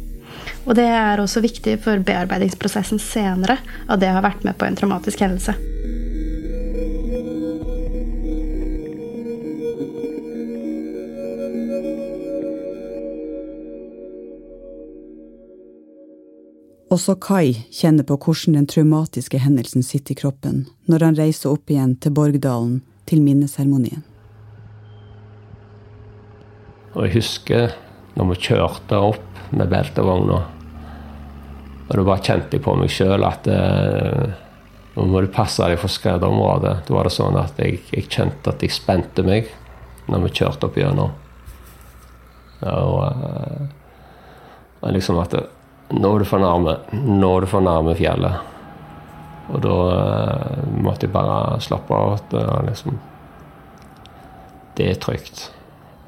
Og 0.65 0.73
det 0.77 0.87
er 0.89 1.21
også 1.21 1.43
viktig 1.45 1.77
for 1.85 2.01
bearbeidingsprosessen 2.01 3.01
senere 3.01 3.59
av 3.85 4.01
det 4.01 4.09
å 4.09 4.17
ha 4.17 4.25
vært 4.25 4.45
med 4.47 4.57
på 4.57 4.65
en 4.65 4.77
traumatisk 4.77 5.21
hendelse. 5.21 5.53
Også 16.95 17.15
Kai 17.19 17.65
kjenner 17.73 18.05
på 18.07 18.15
hvordan 18.15 18.55
den 18.55 18.67
traumatiske 18.71 19.41
hendelsen 19.43 19.83
sitter 19.83 20.13
i 20.13 20.19
kroppen 20.21 20.61
når 20.87 21.03
han 21.03 21.17
reiser 21.17 21.51
opp 21.51 21.69
igjen 21.73 21.97
til 21.99 22.13
Borgdalen 22.15 22.77
til 23.09 23.23
minneseremonien. 23.25 24.05
Og 26.95 27.07
jeg 27.07 27.17
husker 27.17 27.73
når 28.15 28.29
vi 28.31 28.37
kjørte 28.47 29.01
opp 29.11 29.41
med 29.51 29.67
beltevogna, 29.73 30.39
og 31.85 31.93
da 31.93 32.05
bare 32.05 32.23
kjente 32.25 32.57
jeg 32.57 32.63
på 32.65 32.73
meg 32.79 32.89
sjøl 32.89 33.25
at 33.27 33.47
eh, 33.51 34.33
nå 34.95 35.05
må 35.11 35.21
du 35.21 35.27
passe 35.31 35.61
deg 35.61 35.77
for 35.77 35.91
skredområdet. 35.91 36.79
Da 36.87 36.95
var 36.95 37.05
det 37.05 37.13
sånn 37.13 37.37
at 37.37 37.59
jeg, 37.61 37.81
jeg, 37.91 38.07
kjente 38.09 38.53
at 38.53 38.63
jeg 38.63 38.73
spente 38.73 39.25
meg 39.27 39.51
når 40.09 40.23
vi 40.25 40.31
kjørte 40.39 40.69
opp 40.69 40.79
gjennom. 40.79 41.11
Og, 42.65 42.97
eh, 43.05 43.65
og 44.81 44.95
liksom 44.95 45.19
at 45.21 45.35
nå 45.93 46.11
er 46.15 46.23
du 46.23 46.27
for 46.29 46.41
nærme. 46.41 46.79
Nå 46.95 47.31
er 47.35 47.45
du 47.45 47.51
for 47.51 47.65
nærme 47.65 47.93
fjellet. 47.99 48.53
Og 49.53 49.61
da 49.61 49.75
måtte 50.81 51.05
jeg 51.05 51.13
bare 51.13 51.59
slappe 51.61 51.93
av. 51.93 52.15
at 52.15 52.33
uh, 52.33 52.63
liksom, 52.65 52.97
Det 54.73 54.87
er 54.89 54.97
trygt. 55.03 55.51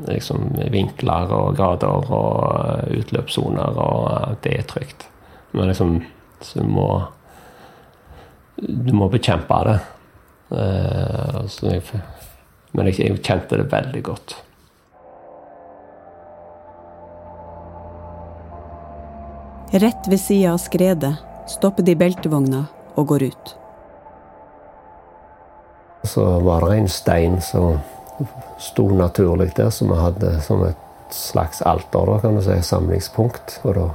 Liksom 0.08 0.50
vinkler 0.74 1.30
og 1.34 1.54
grader 1.58 2.10
og 2.13 2.90
utløpssoner, 2.98 3.78
og 3.78 4.42
det 4.42 4.58
er 4.58 4.66
trygt. 4.70 5.08
Men 5.51 5.67
liksom 5.67 6.03
Så 6.41 6.60
du 6.60 6.67
må 6.69 6.88
Du 8.57 8.93
må 8.93 9.10
bekjempe 9.10 9.57
det. 9.67 9.77
Jeg, 10.49 11.81
men 12.71 12.88
jeg, 12.88 12.95
jeg 12.99 13.19
kjente 13.21 13.60
det 13.60 13.67
veldig 13.69 14.01
godt. 14.07 14.33
Rett 19.77 20.07
ved 20.07 20.19
sida 20.23 20.55
av 20.55 20.62
skredet 20.63 21.13
stopper 21.51 21.83
de 21.83 21.93
beltevogna 21.99 22.63
og 22.95 23.07
går 23.12 23.27
ut. 23.27 23.53
Så 26.07 26.23
var 26.47 26.63
det 26.65 26.77
en 26.77 26.89
stein 26.89 27.41
som 27.43 27.77
sto 28.63 28.88
naturlig 28.95 29.51
der, 29.57 29.69
som 29.69 29.91
vi 29.91 29.99
hadde 29.99 30.38
som 30.41 30.63
et 30.65 31.13
slags 31.13 31.62
alter, 31.62 32.07
da, 32.07 32.19
kan 32.23 32.39
du 32.39 32.41
si, 32.45 32.55
samlingspunkt. 32.63 33.60
Og 33.67 33.75
da 33.75 33.89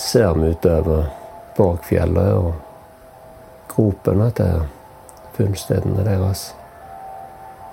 ser 0.00 0.34
vi 0.34 0.48
utover 0.54 1.10
Borgfjellet 1.56 2.32
og 2.34 2.52
gropene 3.68 4.30
til 4.36 4.64
funnstedene 5.36 6.04
deres. 6.06 6.50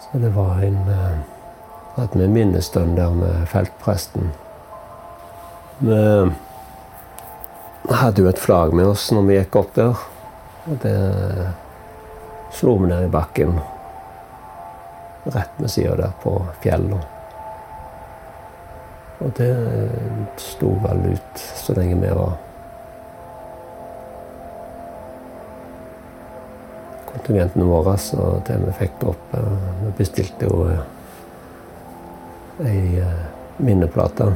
Så 0.03 0.19
det 0.21 0.33
var 0.35 0.59
en 0.63 0.79
eh, 0.91 1.17
med 1.97 2.13
vi 2.13 2.27
minnestund 2.27 2.95
der 2.97 3.09
med 3.09 3.47
feltpresten. 3.47 4.31
Vi 5.79 5.95
hadde 7.89 8.21
jo 8.21 8.29
et 8.29 8.39
flagg 8.39 8.73
med 8.75 8.91
oss 8.91 9.07
når 9.11 9.27
vi 9.27 9.37
gikk 9.39 9.55
opp 9.61 9.73
der. 9.77 10.05
Og 10.67 10.79
det 10.83 10.97
slo 12.53 12.77
vi 12.83 12.91
ned 12.91 13.07
i 13.07 13.11
bakken. 13.13 13.59
Rett 15.27 15.57
ved 15.57 15.71
sida 15.71 15.95
der 15.95 16.17
på 16.21 16.37
fjellet. 16.61 17.16
Og 19.17 19.31
det 19.37 19.53
sto 20.41 20.73
vel 20.83 21.13
ut 21.13 21.45
så 21.57 21.73
lenge 21.77 21.97
vi 22.01 22.11
var 22.13 22.35
kontingentene 27.27 27.65
våre 27.65 27.95
og 28.21 28.43
det 28.47 28.57
vi 28.61 28.75
fikk 28.77 29.07
opp. 29.09 29.33
Eh, 29.33 29.55
vi 29.83 29.93
bestilte 29.97 30.49
jo 30.49 30.67
eh, 30.71 30.83
ei 32.67 33.01
eh, 33.01 33.25
minneplate. 33.57 34.31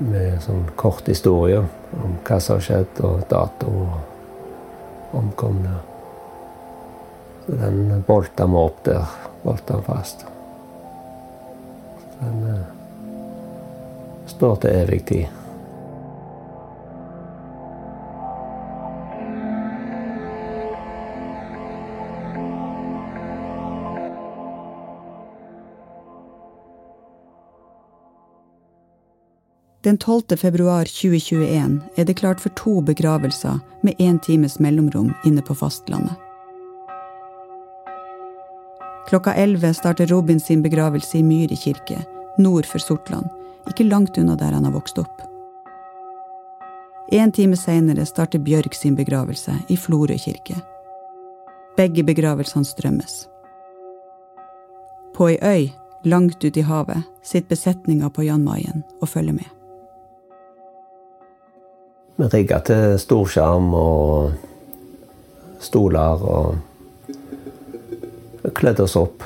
med 0.00 0.38
sånn 0.40 0.62
kort 0.80 1.04
historie 1.10 1.58
om 1.60 2.14
hva 2.24 2.38
som 2.40 2.56
har 2.56 2.62
skjedd, 2.64 3.00
og 3.04 3.26
dato 3.28 3.68
og 3.68 5.18
omkomne. 5.18 5.74
Den 7.50 8.00
bolta 8.06 8.46
vi 8.48 8.56
opp 8.62 8.80
der. 8.86 9.29
Bolta 9.42 9.74
han 9.74 9.82
fast. 9.82 10.26
Den 12.20 12.42
uh, 12.42 12.64
står 14.26 14.56
til 14.56 14.70
evig 14.70 15.04
tid. 15.06 15.26
Den 29.82 29.98
12. 29.98 30.36
februar 30.36 30.84
2021 30.84 31.80
er 31.96 32.04
det 32.04 32.14
klart 32.14 32.40
for 32.40 32.52
to 32.56 32.80
begravelser 32.80 33.58
med 33.82 33.94
én 33.96 34.20
times 34.20 34.58
mellomrom 34.60 35.14
inne 35.24 35.42
på 35.42 35.54
fastlandet. 35.54 36.29
Klokka 39.10 39.34
11 39.34 39.74
starter 39.74 40.06
Robin 40.06 40.40
sin 40.40 40.62
begravelse 40.62 41.18
i 41.18 41.22
Myhre 41.22 41.56
kirke, 41.56 41.96
nord 42.38 42.66
for 42.66 42.78
Sortland, 42.78 43.26
ikke 43.66 43.88
langt 43.88 44.18
unna 44.18 44.36
der 44.38 44.54
han 44.54 44.64
har 44.64 44.70
vokst 44.70 45.00
opp. 45.02 45.24
En 47.10 47.32
time 47.34 47.58
seinere 47.58 48.06
starter 48.06 48.38
Bjørg 48.38 48.70
sin 48.78 48.94
begravelse 48.94 49.56
i 49.66 49.76
Florø 49.76 50.14
kirke. 50.14 50.60
Begge 51.74 52.06
begravelsene 52.06 52.64
strømmes. 52.64 53.26
På 55.18 55.26
ei 55.26 55.42
øy 55.42 55.68
langt 56.06 56.44
ute 56.44 56.62
i 56.62 56.68
havet 56.70 57.02
sitter 57.22 57.50
besetninga 57.56 58.14
på 58.14 58.22
Jan 58.30 58.46
Mayen 58.46 58.86
og 59.02 59.08
følger 59.08 59.32
med. 59.32 59.50
Vi 62.16 62.30
rigga 62.30 62.62
til 62.62 62.98
storskjerm 63.02 63.74
og 63.74 64.32
stoler 65.58 66.22
og 66.22 66.69
kledde 68.54 68.84
oss 68.86 68.96
opp 68.96 69.24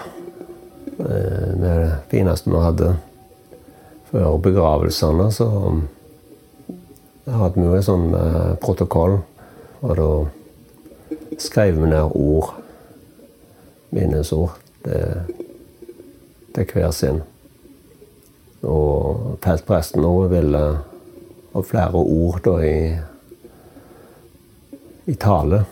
eh, 0.98 1.50
med 1.56 1.80
det 1.80 1.92
fineste 2.12 2.50
vi 2.50 2.62
hadde. 2.62 2.94
Før 4.10 4.38
begravelsene 4.42 5.30
så 5.34 5.48
hadde 7.26 7.54
vi 7.58 7.66
jo 7.66 7.76
en 7.76 7.86
sånn 7.86 8.08
eh, 8.18 8.52
protokoll. 8.62 9.18
Og 9.84 9.96
da 9.98 10.10
skrev 11.42 11.80
vi 11.80 11.90
ned 11.90 12.14
ord. 12.14 12.54
Minnesord. 13.94 14.60
til 16.54 16.66
hver 16.70 16.90
sin. 16.92 17.22
Og 18.64 19.38
feltpresten 19.44 20.04
òg 20.04 20.28
ville 20.32 20.62
ha 21.54 21.62
flere 21.62 22.00
ord 22.00 22.40
da 22.44 22.54
i, 22.66 22.76
i 25.10 25.16
tale. 25.20 25.62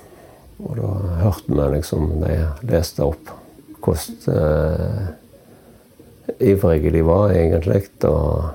Og 0.63 0.79
da 0.79 0.91
hørte 1.23 1.53
vi 1.53 1.69
liksom 1.77 2.09
de 2.23 2.37
leste 2.71 3.05
opp 3.05 3.33
hvordan 3.83 4.37
eh, 4.37 5.07
ivrige 6.53 6.93
de 6.95 7.03
var 7.07 7.33
egentlig, 7.35 7.83
og 8.09 8.51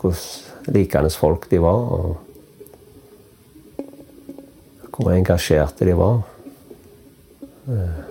hvordan 0.00 0.74
likende 0.74 1.10
folk 1.10 1.50
de 1.50 1.58
var. 1.62 1.90
og 1.98 2.16
hvor 4.94 5.10
engasjerte 5.10 5.84
de 5.88 5.94
var. 5.98 6.22
Eh, 7.68 8.02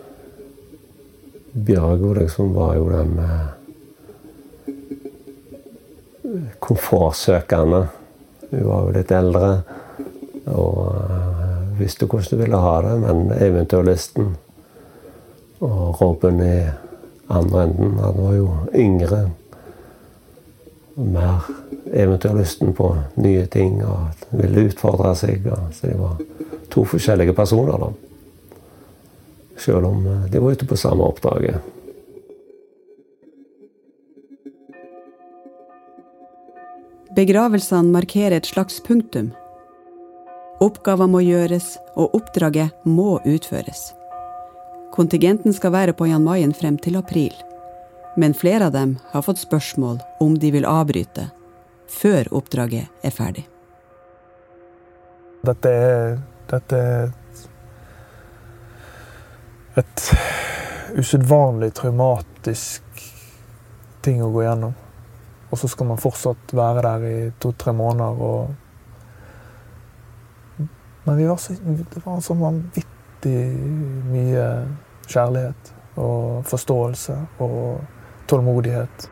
Bjørgo 1.54 2.14
liksom 2.18 2.54
var 2.56 2.76
jo 2.76 2.90
den 2.92 3.20
eh, 3.24 3.48
komfortsøkende. 6.60 7.88
Hun 8.50 8.66
var 8.68 8.88
jo 8.88 8.96
litt 8.98 9.12
eldre 9.16 9.52
og 10.54 10.78
visste 11.80 12.06
hvordan 12.10 12.36
hun 12.36 12.42
ville 12.44 12.64
ha 12.66 12.74
det, 12.86 12.96
men 13.06 13.32
eventyrlysten 13.38 14.34
og 15.64 16.02
Robin 16.02 16.42
i 16.44 16.58
andre 17.32 17.64
enden, 17.64 17.98
han 18.00 18.18
var 18.20 18.36
jo 18.36 18.48
yngre. 18.76 19.22
Mer 20.94 21.48
eventyrlysten 21.94 22.74
på 22.78 22.92
nye 23.16 23.46
ting 23.50 23.80
og 23.86 24.26
ville 24.36 24.68
utfordre 24.68 25.14
seg. 25.18 25.48
Så 25.74 25.90
de 25.90 25.98
var 25.98 26.20
to 26.74 26.84
forskjellige 26.86 27.36
personer, 27.38 27.80
da. 27.80 27.94
Selv 29.64 29.88
om 29.88 30.06
eh, 30.10 30.26
de 30.34 30.42
var 30.42 30.58
ute 30.58 30.68
på 30.68 30.78
samme 30.78 31.06
oppdraget. 31.06 31.62
Begravelsene 37.14 37.94
markerer 37.94 38.40
et 38.40 38.50
slags 38.50 38.80
punktum. 38.82 39.30
Oppgaver 40.64 41.10
må 41.10 41.22
gjøres, 41.22 41.76
og 41.94 42.16
oppdraget 42.18 42.74
må 42.90 43.20
utføres. 43.22 43.92
Kontingenten 44.94 45.54
skal 45.54 45.72
være 45.74 45.94
på 45.98 46.06
Jan 46.06 46.22
Mayen 46.22 46.54
frem 46.54 46.76
til 46.78 47.00
april. 47.00 47.34
Men 48.18 48.36
flere 48.38 48.68
av 48.70 48.76
dem 48.76 49.00
har 49.10 49.24
fått 49.26 49.42
spørsmål 49.42 49.98
om 50.22 50.36
de 50.38 50.52
vil 50.54 50.68
avbryte 50.70 51.32
før 51.90 52.30
oppdraget 52.38 52.86
er 53.02 53.14
ferdig. 53.16 53.48
Dette 55.50 55.72
er, 55.74 56.22
dette 56.52 56.84
et, 56.84 57.42
et 59.82 60.06
usedvanlig 61.02 61.74
traumatisk 61.82 63.04
ting 64.06 64.22
å 64.22 64.30
gå 64.30 64.46
gjennom. 64.46 64.78
Og 65.50 65.58
så 65.58 65.74
skal 65.74 65.90
man 65.90 66.02
fortsatt 66.02 66.54
være 66.54 66.86
der 66.86 67.10
i 67.10 67.18
to-tre 67.42 67.74
måneder. 67.74 68.14
Og... 68.30 68.54
Men 71.10 71.28
var 71.28 71.42
så, 71.42 71.58
det 71.58 72.06
var 72.06 72.22
så 72.22 72.38
vanvittig 72.38 72.93
mye 73.30 74.46
kjærlighet 75.08 75.74
og 76.00 76.44
forståelse 76.50 77.18
og 77.44 77.82
tålmodighet. 78.28 79.10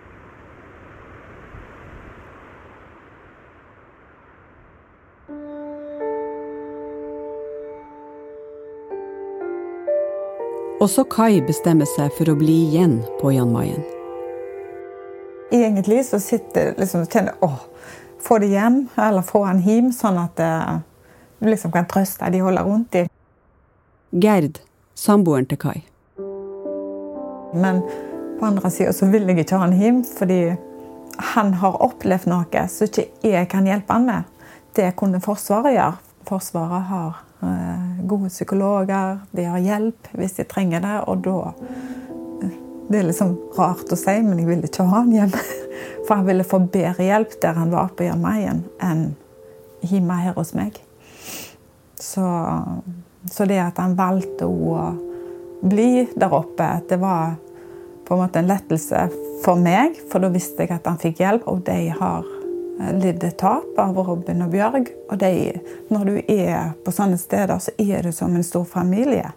Også 10.81 11.05
Kai 11.05 11.41
bestemmer 11.45 11.85
seg 11.85 12.09
for 12.17 12.33
å 12.33 12.37
bli 12.39 12.63
igjen 12.65 13.03
på 13.21 13.35
Jan 13.35 13.51
Mayen 13.53 13.83
egentlig 15.51 16.05
så 16.05 16.19
sitter 16.19 16.73
liksom 16.77 17.05
og 17.05 17.11
kjenner 17.11 17.33
åh, 17.43 17.59
få 18.21 18.37
det 18.41 18.51
hjem, 18.53 18.85
eller 18.97 19.25
få 19.25 19.43
han 19.45 19.61
hjem, 19.65 19.91
sånn 19.95 20.19
at 20.21 20.39
uh, 20.39 20.77
du 21.39 21.49
liksom 21.49 21.73
kan 21.73 21.89
trøste 21.89 22.29
de 22.31 22.41
holder 22.43 22.67
rundt 22.67 22.91
dem. 22.95 23.09
Gerd, 24.11 24.59
samboeren 24.93 25.45
til 25.47 25.57
Kai. 25.57 25.77
Men 27.55 27.79
på 28.39 28.45
andre 28.45 28.71
sida 28.73 28.91
så 28.91 29.07
vil 29.07 29.29
jeg 29.29 29.39
ikke 29.39 29.55
ha 29.55 29.63
han 29.63 29.77
hjem, 29.79 30.01
fordi 30.03 30.39
han 31.31 31.53
har 31.61 31.77
opplevd 31.85 32.27
noe 32.27 32.63
som 32.67 32.89
ikke 32.89 33.05
jeg 33.23 33.47
kan 33.51 33.69
hjelpe 33.69 33.95
han 33.95 34.09
med. 34.09 34.49
Det 34.75 34.89
kunne 34.99 35.21
Forsvaret 35.23 35.77
gjøre. 35.77 35.95
Forsvaret 36.27 36.89
har 36.89 37.21
uh, 37.39 38.03
gode 38.07 38.27
psykologer, 38.33 39.21
de 39.31 39.47
har 39.47 39.63
hjelp 39.63 40.11
hvis 40.19 40.35
de 40.41 40.47
trenger 40.49 40.83
det, 40.83 40.97
og 41.07 41.23
da 41.23 41.39
det 42.91 42.99
er 42.99 43.07
liksom 43.07 43.37
rart 43.55 43.93
å 43.93 43.95
si, 43.95 44.17
men 44.25 44.41
jeg 44.41 44.49
ville 44.49 44.67
ikke 44.67 44.83
ha 44.89 45.05
han 45.05 45.13
hjem. 45.15 45.31
For 46.05 46.17
han 46.17 46.27
ville 46.27 46.43
få 46.43 46.59
bedre 46.73 47.05
hjelp 47.07 47.37
der 47.39 47.55
han 47.55 47.71
var 47.71 47.93
på 47.95 48.09
Jan 48.09 48.19
Mayen, 48.19 48.65
enn 48.83 49.13
hjemme 49.87 50.19
her 50.19 50.35
hos 50.35 50.51
meg. 50.57 50.75
Så, 51.95 52.25
så, 53.29 53.45
det 53.45 53.59
at 53.61 53.77
han 53.77 53.95
valgte 53.95 54.47
å 54.49 54.91
bli 55.61 56.07
der 56.15 56.33
oppe, 56.33 56.67
det 56.89 56.97
var 57.01 57.35
på 58.07 58.15
en 58.15 58.21
måte 58.23 58.41
en 58.41 58.49
lettelse 58.49 59.07
for 59.45 59.59
meg. 59.61 59.99
For 60.11 60.23
da 60.23 60.31
visste 60.33 60.65
jeg 60.65 60.73
at 60.75 60.87
han 60.89 61.01
fikk 61.01 61.21
hjelp, 61.21 61.45
og 61.47 61.61
de 61.67 61.91
har 61.95 62.25
eh, 62.25 62.95
lidd 62.97 63.23
tap 63.39 63.77
av 63.79 63.99
Robin 63.99 64.45
og 64.45 64.55
Bjørg. 64.55 64.89
Og 65.09 65.21
de, 65.21 65.35
når 65.93 66.09
du 66.09 66.17
er 66.25 66.73
på 66.85 66.95
sånne 66.95 67.19
steder, 67.21 67.61
så 67.61 67.75
er 67.77 68.07
du 68.07 68.11
som 68.15 68.33
en 68.35 68.47
stor 68.47 68.65
familie. 68.67 69.31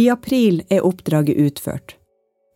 I 0.00 0.08
april 0.08 0.62
er 0.70 0.84
oppdraget 0.86 1.36
utført, 1.36 1.96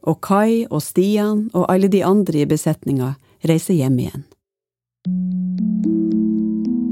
og 0.04 0.20
Kai 0.24 0.64
og 0.68 0.82
Stian 0.84 1.48
og 1.54 1.66
alle 1.72 1.88
de 1.92 2.02
andre 2.04 2.42
i 2.42 2.48
besetninga 2.48 3.14
reiser 3.48 3.76
hjem 3.78 3.98
igjen. 4.04 4.24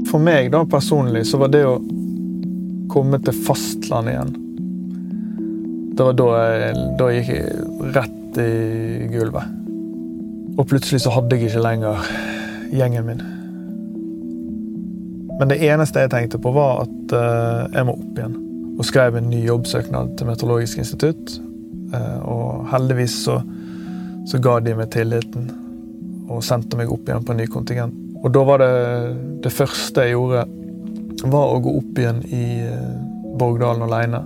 For 0.09 0.21
meg 0.21 0.51
da 0.53 0.63
personlig 0.69 1.25
så 1.29 1.39
var 1.41 1.53
det 1.53 1.63
å 1.65 1.79
komme 2.93 3.17
til 3.23 3.33
fastlandet 3.47 4.13
igjen 4.13 4.33
Det 5.97 6.05
var 6.05 6.17
da 6.19 6.27
jeg, 6.41 6.83
da 6.99 7.07
gikk 7.13 7.31
rett 7.95 8.37
i 8.41 9.07
gulvet. 9.13 9.49
Og 10.57 10.67
plutselig 10.69 11.03
så 11.03 11.13
hadde 11.13 11.37
jeg 11.37 11.51
ikke 11.51 11.61
lenger 11.61 12.07
gjengen 12.73 13.05
min. 13.05 13.21
Men 15.37 15.51
det 15.51 15.59
eneste 15.65 16.01
jeg 16.01 16.13
tenkte 16.13 16.41
på, 16.41 16.53
var 16.53 16.83
at 16.87 17.13
uh, 17.13 17.69
jeg 17.73 17.85
må 17.85 17.93
opp 17.93 18.17
igjen 18.17 18.39
og 18.73 18.87
skrev 18.89 19.19
en 19.19 19.29
ny 19.29 19.43
jobbsøknad 19.45 20.15
til 20.17 20.29
Meteorologisk 20.29 20.81
institutt. 20.81 21.35
Eh, 21.93 22.19
og 22.25 22.67
heldigvis 22.71 23.17
så, 23.25 23.39
så 24.29 24.39
ga 24.43 24.57
de 24.63 24.75
meg 24.77 24.91
tilliten 24.93 25.49
og 26.31 26.43
sendte 26.45 26.79
meg 26.79 26.91
opp 26.91 27.07
igjen 27.07 27.25
på 27.25 27.33
en 27.33 27.41
ny 27.43 27.47
kontingent. 27.51 27.97
Og 28.23 28.31
da 28.31 28.43
var 28.47 28.61
det 28.63 28.73
det 29.43 29.51
første 29.51 30.05
jeg 30.05 30.15
gjorde, 30.15 30.45
var 31.23 31.51
å 31.51 31.59
gå 31.63 31.73
opp 31.79 31.99
igjen 31.99 32.21
i 32.31 32.45
eh, 32.63 32.93
Borgdalen 33.39 33.85
aleine. 33.87 34.23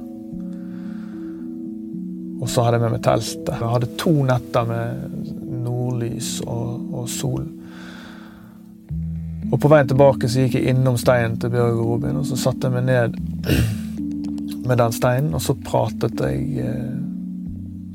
Og 2.37 2.49
så 2.51 2.63
hadde 2.63 2.77
jeg 2.77 2.85
med 2.85 2.93
meg 2.93 3.03
teltet. 3.05 3.53
Jeg 3.53 3.71
hadde 3.73 3.93
to 3.99 4.13
netter 4.27 4.67
med 4.69 5.31
nordlys 5.63 6.37
og, 6.45 6.83
og 6.93 7.07
sol. 7.09 7.47
Og 9.47 9.59
på 9.63 9.71
veien 9.71 9.89
tilbake 9.89 10.29
så 10.29 10.43
gikk 10.43 10.59
jeg 10.59 10.73
innom 10.73 10.99
steinen 10.99 11.37
til 11.41 11.53
Bjørg 11.53 11.79
og 11.79 11.91
Robin, 11.93 12.19
og 12.19 12.27
så 12.27 12.37
satte 12.39 12.67
jeg 12.67 12.75
meg 12.75 12.87
ned 12.89 13.15
med 14.67 14.81
den 14.81 14.95
steinen, 14.95 15.33
og 15.33 15.41
så 15.41 15.55
pratet 15.65 16.19
jeg 16.19 16.65
eh, 16.67 17.06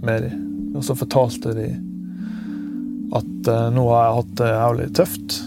med 0.06 0.26
dem. 0.26 0.44
Og 0.76 0.84
så 0.86 0.96
fortalte 0.98 1.54
de 1.56 1.68
at 3.12 3.48
uh, 3.50 3.68
nå 3.74 3.86
har 3.90 4.04
jeg 4.06 4.18
hatt 4.18 4.36
det 4.40 4.50
jævlig 4.50 4.90
tøft. 4.96 5.38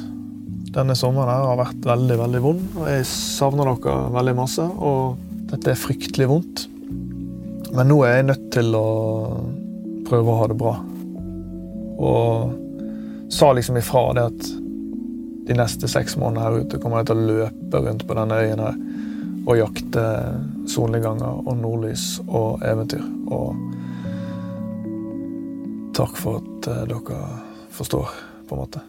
Denne 0.76 0.96
sommeren 1.00 1.32
her 1.32 1.48
har 1.50 1.62
vært 1.62 1.88
veldig 1.88 2.18
veldig 2.20 2.42
vond, 2.44 2.66
og 2.76 2.90
jeg 2.92 3.08
savner 3.10 3.72
dere 3.72 3.96
veldig 4.16 4.36
masse. 4.38 4.66
Og 4.66 5.16
dette 5.52 5.72
er 5.72 5.80
fryktelig 5.80 6.30
vondt. 6.30 6.66
Men 7.76 7.90
nå 7.92 8.02
er 8.06 8.20
jeg 8.20 8.30
nødt 8.30 8.46
til 8.56 8.76
å 8.78 8.90
prøve 10.06 10.32
å 10.32 10.38
ha 10.42 10.52
det 10.52 10.60
bra. 10.60 10.76
Og 11.96 13.34
sa 13.34 13.50
liksom 13.56 13.80
ifra 13.80 14.06
det 14.16 14.28
at 14.30 14.52
de 15.46 15.56
neste 15.58 15.90
seks 15.90 16.16
månedene 16.18 16.46
her 16.46 16.66
ute 16.66 16.80
kommer 16.82 17.02
jeg 17.02 17.10
til 17.10 17.22
å 17.22 17.28
løpe 17.30 17.82
rundt 17.86 18.06
på 18.08 18.18
denne 18.18 18.38
øyen 18.42 18.64
her 18.66 18.78
og 19.46 19.60
jakte 19.60 20.04
solnedganger 20.70 21.44
og 21.46 21.58
nordlys 21.62 22.06
og 22.26 22.64
eventyr. 22.66 23.04
Og 23.30 23.54
takk 25.96 26.20
for 26.20 26.44
at 26.44 26.68
eh, 26.72 26.84
dere 26.92 27.22
forstår, 27.76 28.12
på 28.48 28.56
en 28.56 28.62
måte. 28.66 28.84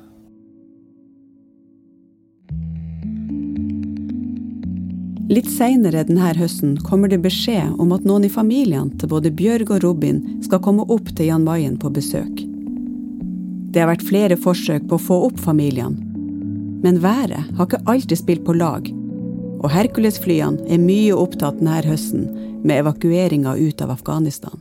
Litt 5.26 5.48
seinere 5.50 6.04
denne 6.06 6.28
høsten 6.38 6.76
kommer 6.86 7.10
det 7.10 7.18
beskjed 7.24 7.80
om 7.82 7.90
at 7.96 8.04
noen 8.06 8.28
i 8.28 8.30
familiene 8.30 8.94
til 9.00 9.10
både 9.10 9.32
Bjørg 9.34 9.72
og 9.74 9.82
Robin 9.82 10.20
skal 10.44 10.62
komme 10.62 10.86
opp 10.86 11.10
til 11.16 11.32
Jan 11.32 11.46
Mayen 11.46 11.74
på 11.82 11.90
besøk. 11.90 12.44
Det 13.74 13.82
har 13.82 13.90
vært 13.90 14.06
flere 14.06 14.38
forsøk 14.38 14.86
på 14.86 14.96
å 14.96 15.02
få 15.02 15.18
opp 15.26 15.42
familiene, 15.42 15.98
men 16.84 17.02
været 17.02 17.50
har 17.58 17.66
ikke 17.66 17.82
alltid 17.90 18.20
spilt 18.20 18.44
på 18.46 18.54
lag 18.54 18.86
Og 19.56 19.70
Hercules-flyene 19.72 20.68
er 20.70 20.78
mye 20.78 21.16
opptatt 21.16 21.58
denne 21.58 21.80
høsten 21.82 22.28
med 22.62 22.84
evakueringa 22.84 23.56
ut 23.56 23.82
av 23.82 23.90
Afghanistan. 23.96 24.60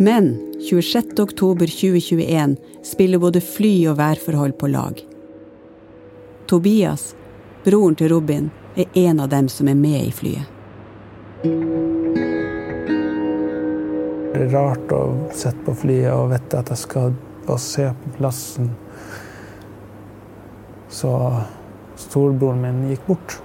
Men 0.00 0.54
26.10.2021 0.70 2.56
spiller 2.82 3.18
både 3.18 3.40
fly 3.40 3.86
og 3.90 3.98
værforhold 3.98 4.52
på 4.52 4.66
lag. 4.72 5.02
Tobias, 6.48 7.14
broren 7.64 7.98
til 8.00 8.08
Robin, 8.08 8.46
er 8.80 8.88
en 8.96 9.20
av 9.20 9.28
dem 9.28 9.48
som 9.52 9.68
er 9.68 9.76
med 9.76 10.06
i 10.06 10.14
flyet. 10.14 10.48
Det 14.30 14.40
er 14.40 14.48
rart 14.54 14.96
å 14.96 15.02
sitte 15.36 15.66
på 15.68 15.76
flyet 15.82 16.08
og 16.14 16.32
vite 16.32 16.64
at 16.64 16.72
jeg 16.72 16.80
skal 16.86 17.12
og 17.44 17.60
se 17.60 17.90
på 18.00 18.14
plassen. 18.16 18.72
Så 20.88 21.12
storebroren 22.00 22.64
min 22.64 22.88
gikk 22.94 23.04
bort. 23.12 23.36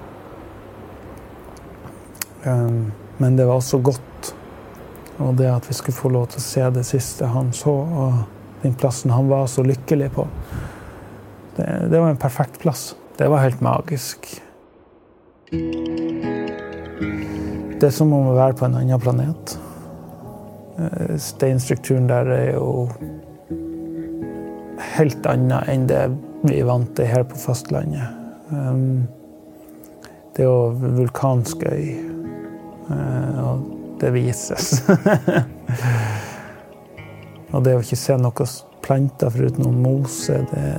Um, 2.47 2.93
men 3.19 3.35
det 3.35 3.51
var 3.51 3.59
også 3.59 3.83
godt. 3.83 4.34
Og 5.23 5.35
det 5.39 5.47
at 5.51 5.69
vi 5.69 5.73
skulle 5.77 5.97
få 5.97 6.11
lov 6.11 6.27
til 6.31 6.41
å 6.41 6.45
se 6.45 6.69
det 6.75 6.85
siste 6.87 7.29
han 7.31 7.53
så, 7.55 7.71
og 7.71 8.63
den 8.63 8.75
plassen 8.75 9.13
han 9.15 9.29
var 9.31 9.47
så 9.51 9.63
lykkelig 9.63 10.09
på. 10.15 10.27
Det, 11.55 11.67
det 11.91 11.99
var 11.99 12.09
en 12.11 12.19
perfekt 12.19 12.59
plass. 12.59 12.95
Det 13.17 13.29
var 13.31 13.45
helt 13.45 13.61
magisk. 13.63 14.27
Det 17.75 17.87
er 17.87 17.93
som 17.95 18.11
om 18.15 18.31
å 18.31 18.35
være 18.35 18.57
på 18.59 18.67
en 18.67 18.79
annen 18.81 18.99
planet. 18.99 19.55
Eh, 20.79 21.15
steinstrukturen 21.21 22.09
der 22.11 22.31
er 22.33 22.49
jo 22.57 22.89
helt 24.95 25.27
annet 25.31 25.69
enn 25.71 25.87
det 25.87 26.01
vi 26.45 26.59
er 26.59 26.67
vant 26.67 26.91
til 26.97 27.07
her 27.07 27.23
på 27.27 27.39
fastlandet. 27.39 28.23
Um, 28.51 29.07
det 30.35 30.43
er 30.43 30.49
jo 30.49 30.91
vulkansk 30.97 31.63
øy, 31.63 31.95
eh, 32.91 33.39
og 33.39 33.63
det 33.99 34.11
vises. 34.15 34.79
og 37.53 37.65
det 37.65 37.75
å 37.75 37.83
ikke 37.83 37.99
se 37.99 38.15
noen 38.19 38.55
planter 38.85 39.33
foruten 39.33 39.65
noen 39.65 39.81
mose 39.81 40.39
det... 40.51 40.69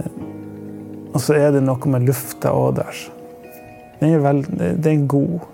Og 1.17 1.23
så 1.25 1.37
er 1.39 1.55
det 1.55 1.63
noe 1.65 1.89
med 1.89 2.05
lufta 2.05 2.53
òg 2.53 2.77
der. 2.77 2.99
Den 4.01 4.19
er, 4.19 4.25
veld... 4.25 4.51
det 4.57 4.93
er 4.93 5.07
god. 5.09 5.47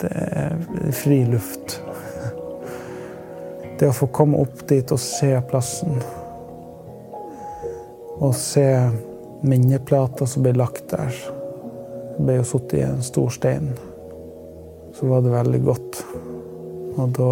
Det 0.00 0.10
er 0.12 0.56
fri 0.96 1.22
luft. 1.28 1.78
Det 3.80 3.88
å 3.88 3.96
få 3.96 4.10
komme 4.12 4.40
opp 4.42 4.66
dit 4.68 4.92
og 4.92 5.00
se 5.00 5.32
plassen. 5.48 6.02
Og 8.20 8.34
se 8.36 8.66
minneplater 9.40 10.28
som 10.28 10.44
ble 10.44 10.52
lagt 10.60 10.90
der. 10.92 11.14
Det 12.16 12.26
ble 12.26 12.40
jo 12.42 12.48
sittet 12.50 12.82
i 12.82 12.84
en 12.84 13.00
stor 13.04 13.32
stein. 13.32 13.70
Så 14.92 15.08
var 15.08 15.24
det 15.24 15.32
veldig 15.32 15.62
godt. 15.64 16.02
Og 16.96 17.08
da 17.16 17.28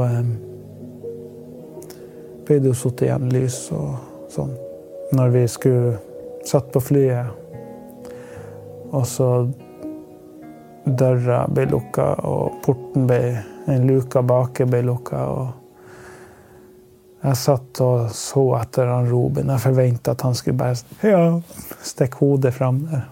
ble 2.46 2.58
det 2.58 2.68
jo 2.70 2.74
satt 2.78 3.02
igjen 3.04 3.28
lys 3.32 3.72
og 3.76 3.88
sånn. 4.32 4.54
Når 5.16 5.28
vi 5.34 5.42
skulle 5.50 5.98
satt 6.48 6.72
på 6.72 6.80
flyet, 6.80 7.26
og 8.88 9.04
så 9.08 9.28
døra 10.88 11.46
ble 11.52 11.66
lukka, 11.68 12.14
og 12.24 12.60
porten 12.64 13.06
ble 13.08 13.22
En 13.68 13.84
luka 13.84 14.22
baki 14.24 14.64
ble 14.64 14.78
lukka. 14.80 15.18
og 15.28 15.48
jeg 17.18 17.36
satt 17.36 17.80
og 17.84 18.08
så 18.14 18.56
etter 18.56 18.86
han 18.88 19.10
Robin. 19.10 19.50
Jeg 19.52 19.60
forventa 19.60 20.10
at 20.14 20.22
han 20.24 20.34
skulle 20.38 20.56
bare 20.56 20.74
ja, 21.04 21.40
stikke 21.84 22.16
hodet 22.22 22.54
fram 22.54 22.78
der. 22.86 23.02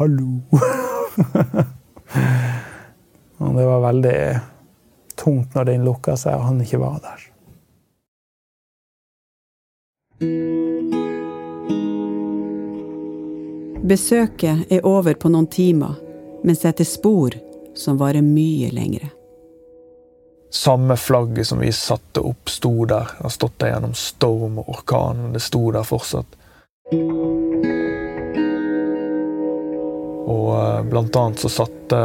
Hallo! 0.00 0.40
og 3.38 3.54
det 3.54 3.66
var 3.68 3.80
veldig 3.84 4.18
tungt 5.20 5.54
når 5.54 5.68
den 5.68 5.84
lukka 5.86 6.16
seg 6.18 6.38
og 6.38 6.48
han 6.48 6.64
ikke 6.64 6.80
var 6.80 6.98
der. 7.04 7.26
Besøket 13.90 14.68
er 14.70 14.84
over 14.86 15.16
på 15.16 15.30
noen 15.32 15.48
timer, 15.50 15.96
men 16.44 16.56
setter 16.56 16.84
spor 16.84 17.34
som 17.74 17.96
varer 18.00 18.22
mye 18.22 18.68
lengre. 18.74 19.08
Samme 20.50 20.96
flagget 20.96 21.46
som 21.46 21.62
vi 21.62 21.72
satte 21.72 22.20
opp, 22.20 22.50
sto 22.50 22.84
der. 22.84 23.08
Det 23.16 23.22
har 23.24 23.32
stått 23.32 23.58
der 23.62 23.72
gjennom 23.72 23.94
storm 23.94 24.58
og 24.58 24.68
orkan, 24.74 25.22
men 25.22 25.32
det 25.36 25.42
sto 25.46 25.62
der 25.70 25.86
fortsatt. 25.86 26.36
Og 30.30 30.48
eh, 30.58 30.82
blant 30.90 31.16
annet 31.16 31.42
så 31.42 31.50
satte 31.54 32.00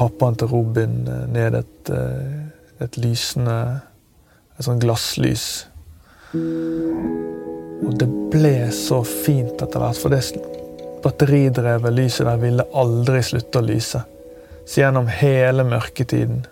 pappaen 0.00 0.38
til 0.40 0.50
Robin 0.50 1.02
eh, 1.08 1.26
ned 1.34 1.60
et, 1.60 1.92
eh, 1.94 2.84
et 2.86 3.00
lysende 3.00 3.60
Et 4.60 4.66
sånn 4.66 4.76
glasslys. 4.76 5.44
Og 6.36 7.94
det 7.96 8.08
ble 8.28 8.68
så 8.76 8.98
fint 9.08 9.56
etter 9.56 9.80
hvert, 9.80 9.96
for 9.96 10.12
det 10.12 10.20
batteridrevet 11.00 11.94
lyset 11.96 12.28
der 12.28 12.42
ville 12.42 12.66
aldri 12.76 13.22
slutte 13.24 13.62
å 13.62 13.64
lyse. 13.64 14.02
Så 14.68 14.82
gjennom 14.82 15.08
hele 15.08 15.64
mørketiden, 15.64 16.42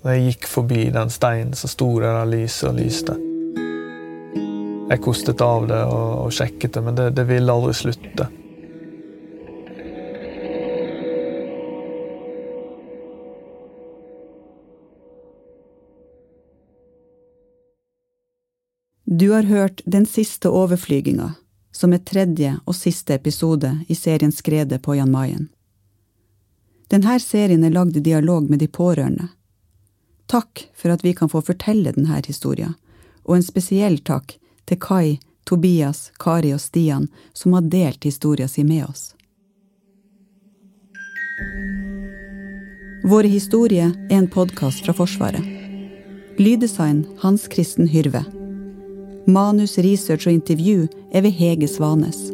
når 0.00 0.16
jeg 0.16 0.24
gikk 0.30 0.48
forbi 0.48 0.86
den 0.96 1.12
steinen, 1.12 1.52
så 1.52 1.68
sto 1.68 1.90
det 2.00 2.08
der 2.08 2.32
lyset 2.32 2.70
og 2.70 2.80
lyste. 2.80 3.18
Jeg 4.88 5.04
kostet 5.04 5.44
av 5.44 5.68
det 5.68 5.82
og, 5.92 6.08
og 6.24 6.32
sjekket 6.32 6.72
det, 6.78 6.86
men 6.88 6.96
det, 6.96 7.10
det 7.20 7.28
ville 7.28 7.52
aldri 7.52 7.76
slutte. 7.76 8.32
Du 19.18 19.30
har 19.30 19.42
hørt 19.42 19.80
Den 19.84 20.06
siste 20.06 20.48
overflyginga, 20.48 21.34
som 21.72 21.92
er 21.92 21.98
tredje 21.98 22.54
og 22.64 22.72
siste 22.74 23.12
episode 23.14 23.74
i 23.88 23.94
serien 23.94 24.32
Skredet 24.32 24.80
på 24.82 24.94
Jan 24.96 25.12
Mayen. 25.12 25.50
Denne 26.88 27.18
serien 27.20 27.64
er 27.64 27.74
lagd 27.74 27.96
i 27.96 28.00
dialog 28.00 28.48
med 28.48 28.62
de 28.64 28.70
pårørende. 28.72 29.28
Takk 30.32 30.64
for 30.72 30.96
at 30.96 31.04
vi 31.04 31.12
kan 31.12 31.28
få 31.28 31.44
fortelle 31.44 31.92
denne 31.92 32.22
historien, 32.24 32.72
og 33.28 33.36
en 33.36 33.44
spesiell 33.44 34.00
takk 34.00 34.38
til 34.64 34.80
Kai, 34.80 35.20
Tobias, 35.44 36.08
Kari 36.16 36.54
og 36.56 36.64
Stian, 36.64 37.10
som 37.34 37.52
har 37.52 37.68
delt 37.68 38.08
historien 38.08 38.48
sin 38.48 38.72
med 38.72 38.88
oss. 38.88 39.10
Våre 43.04 43.28
historier 43.28 43.92
er 44.08 44.22
en 44.22 44.30
podkast 44.30 44.86
fra 44.86 44.96
Forsvaret. 44.96 45.44
Lyddesign 46.40 47.04
Hans 47.20 47.44
Kristen 47.52 47.92
Hyrve. 47.92 48.24
Manus, 49.26 49.78
research 49.78 50.26
og 50.26 50.34
intervju 50.34 50.88
er 51.14 51.22
ved 51.22 51.30
Hege 51.30 51.68
Svanes. 51.70 52.32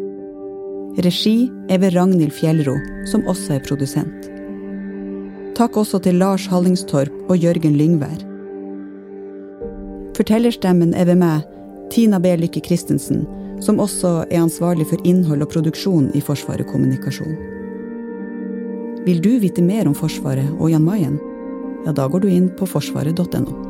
Regi 1.05 1.51
er 1.69 1.79
ved 1.83 1.93
Ragnhild 1.95 2.33
Fjellro, 2.33 2.79
som 3.07 3.27
også 3.29 3.59
er 3.59 3.65
produsent. 3.69 4.31
Takk 5.59 5.77
også 5.77 6.01
til 6.01 6.17
Lars 6.17 6.47
Hallingstorp 6.49 7.13
og 7.29 7.37
Jørgen 7.37 7.77
Lyngvær. 7.77 8.25
Fortellerstemmen 10.17 10.95
er 10.95 11.05
ved 11.05 11.21
meg, 11.21 11.45
Tina 11.93 12.19
B. 12.19 12.33
Lykke 12.41 12.65
Christensen, 12.65 13.27
som 13.61 13.85
også 13.85 14.25
er 14.31 14.41
ansvarlig 14.41 14.89
for 14.89 15.05
innhold 15.05 15.45
og 15.45 15.53
produksjon 15.53 16.09
i 16.17 16.25
Forsvaret 16.25 16.67
kommunikasjon. 16.73 17.37
Vil 19.05 19.21
du 19.21 19.35
vite 19.45 19.63
mer 19.63 19.87
om 19.87 19.95
Forsvaret 19.95 20.49
og 20.57 20.71
Jan 20.73 20.89
Mayen? 20.89 21.21
Ja, 21.85 21.93
da 21.93 22.09
går 22.09 22.25
du 22.25 22.33
inn 22.33 22.49
på 22.57 22.67
forsvaret.no. 22.67 23.68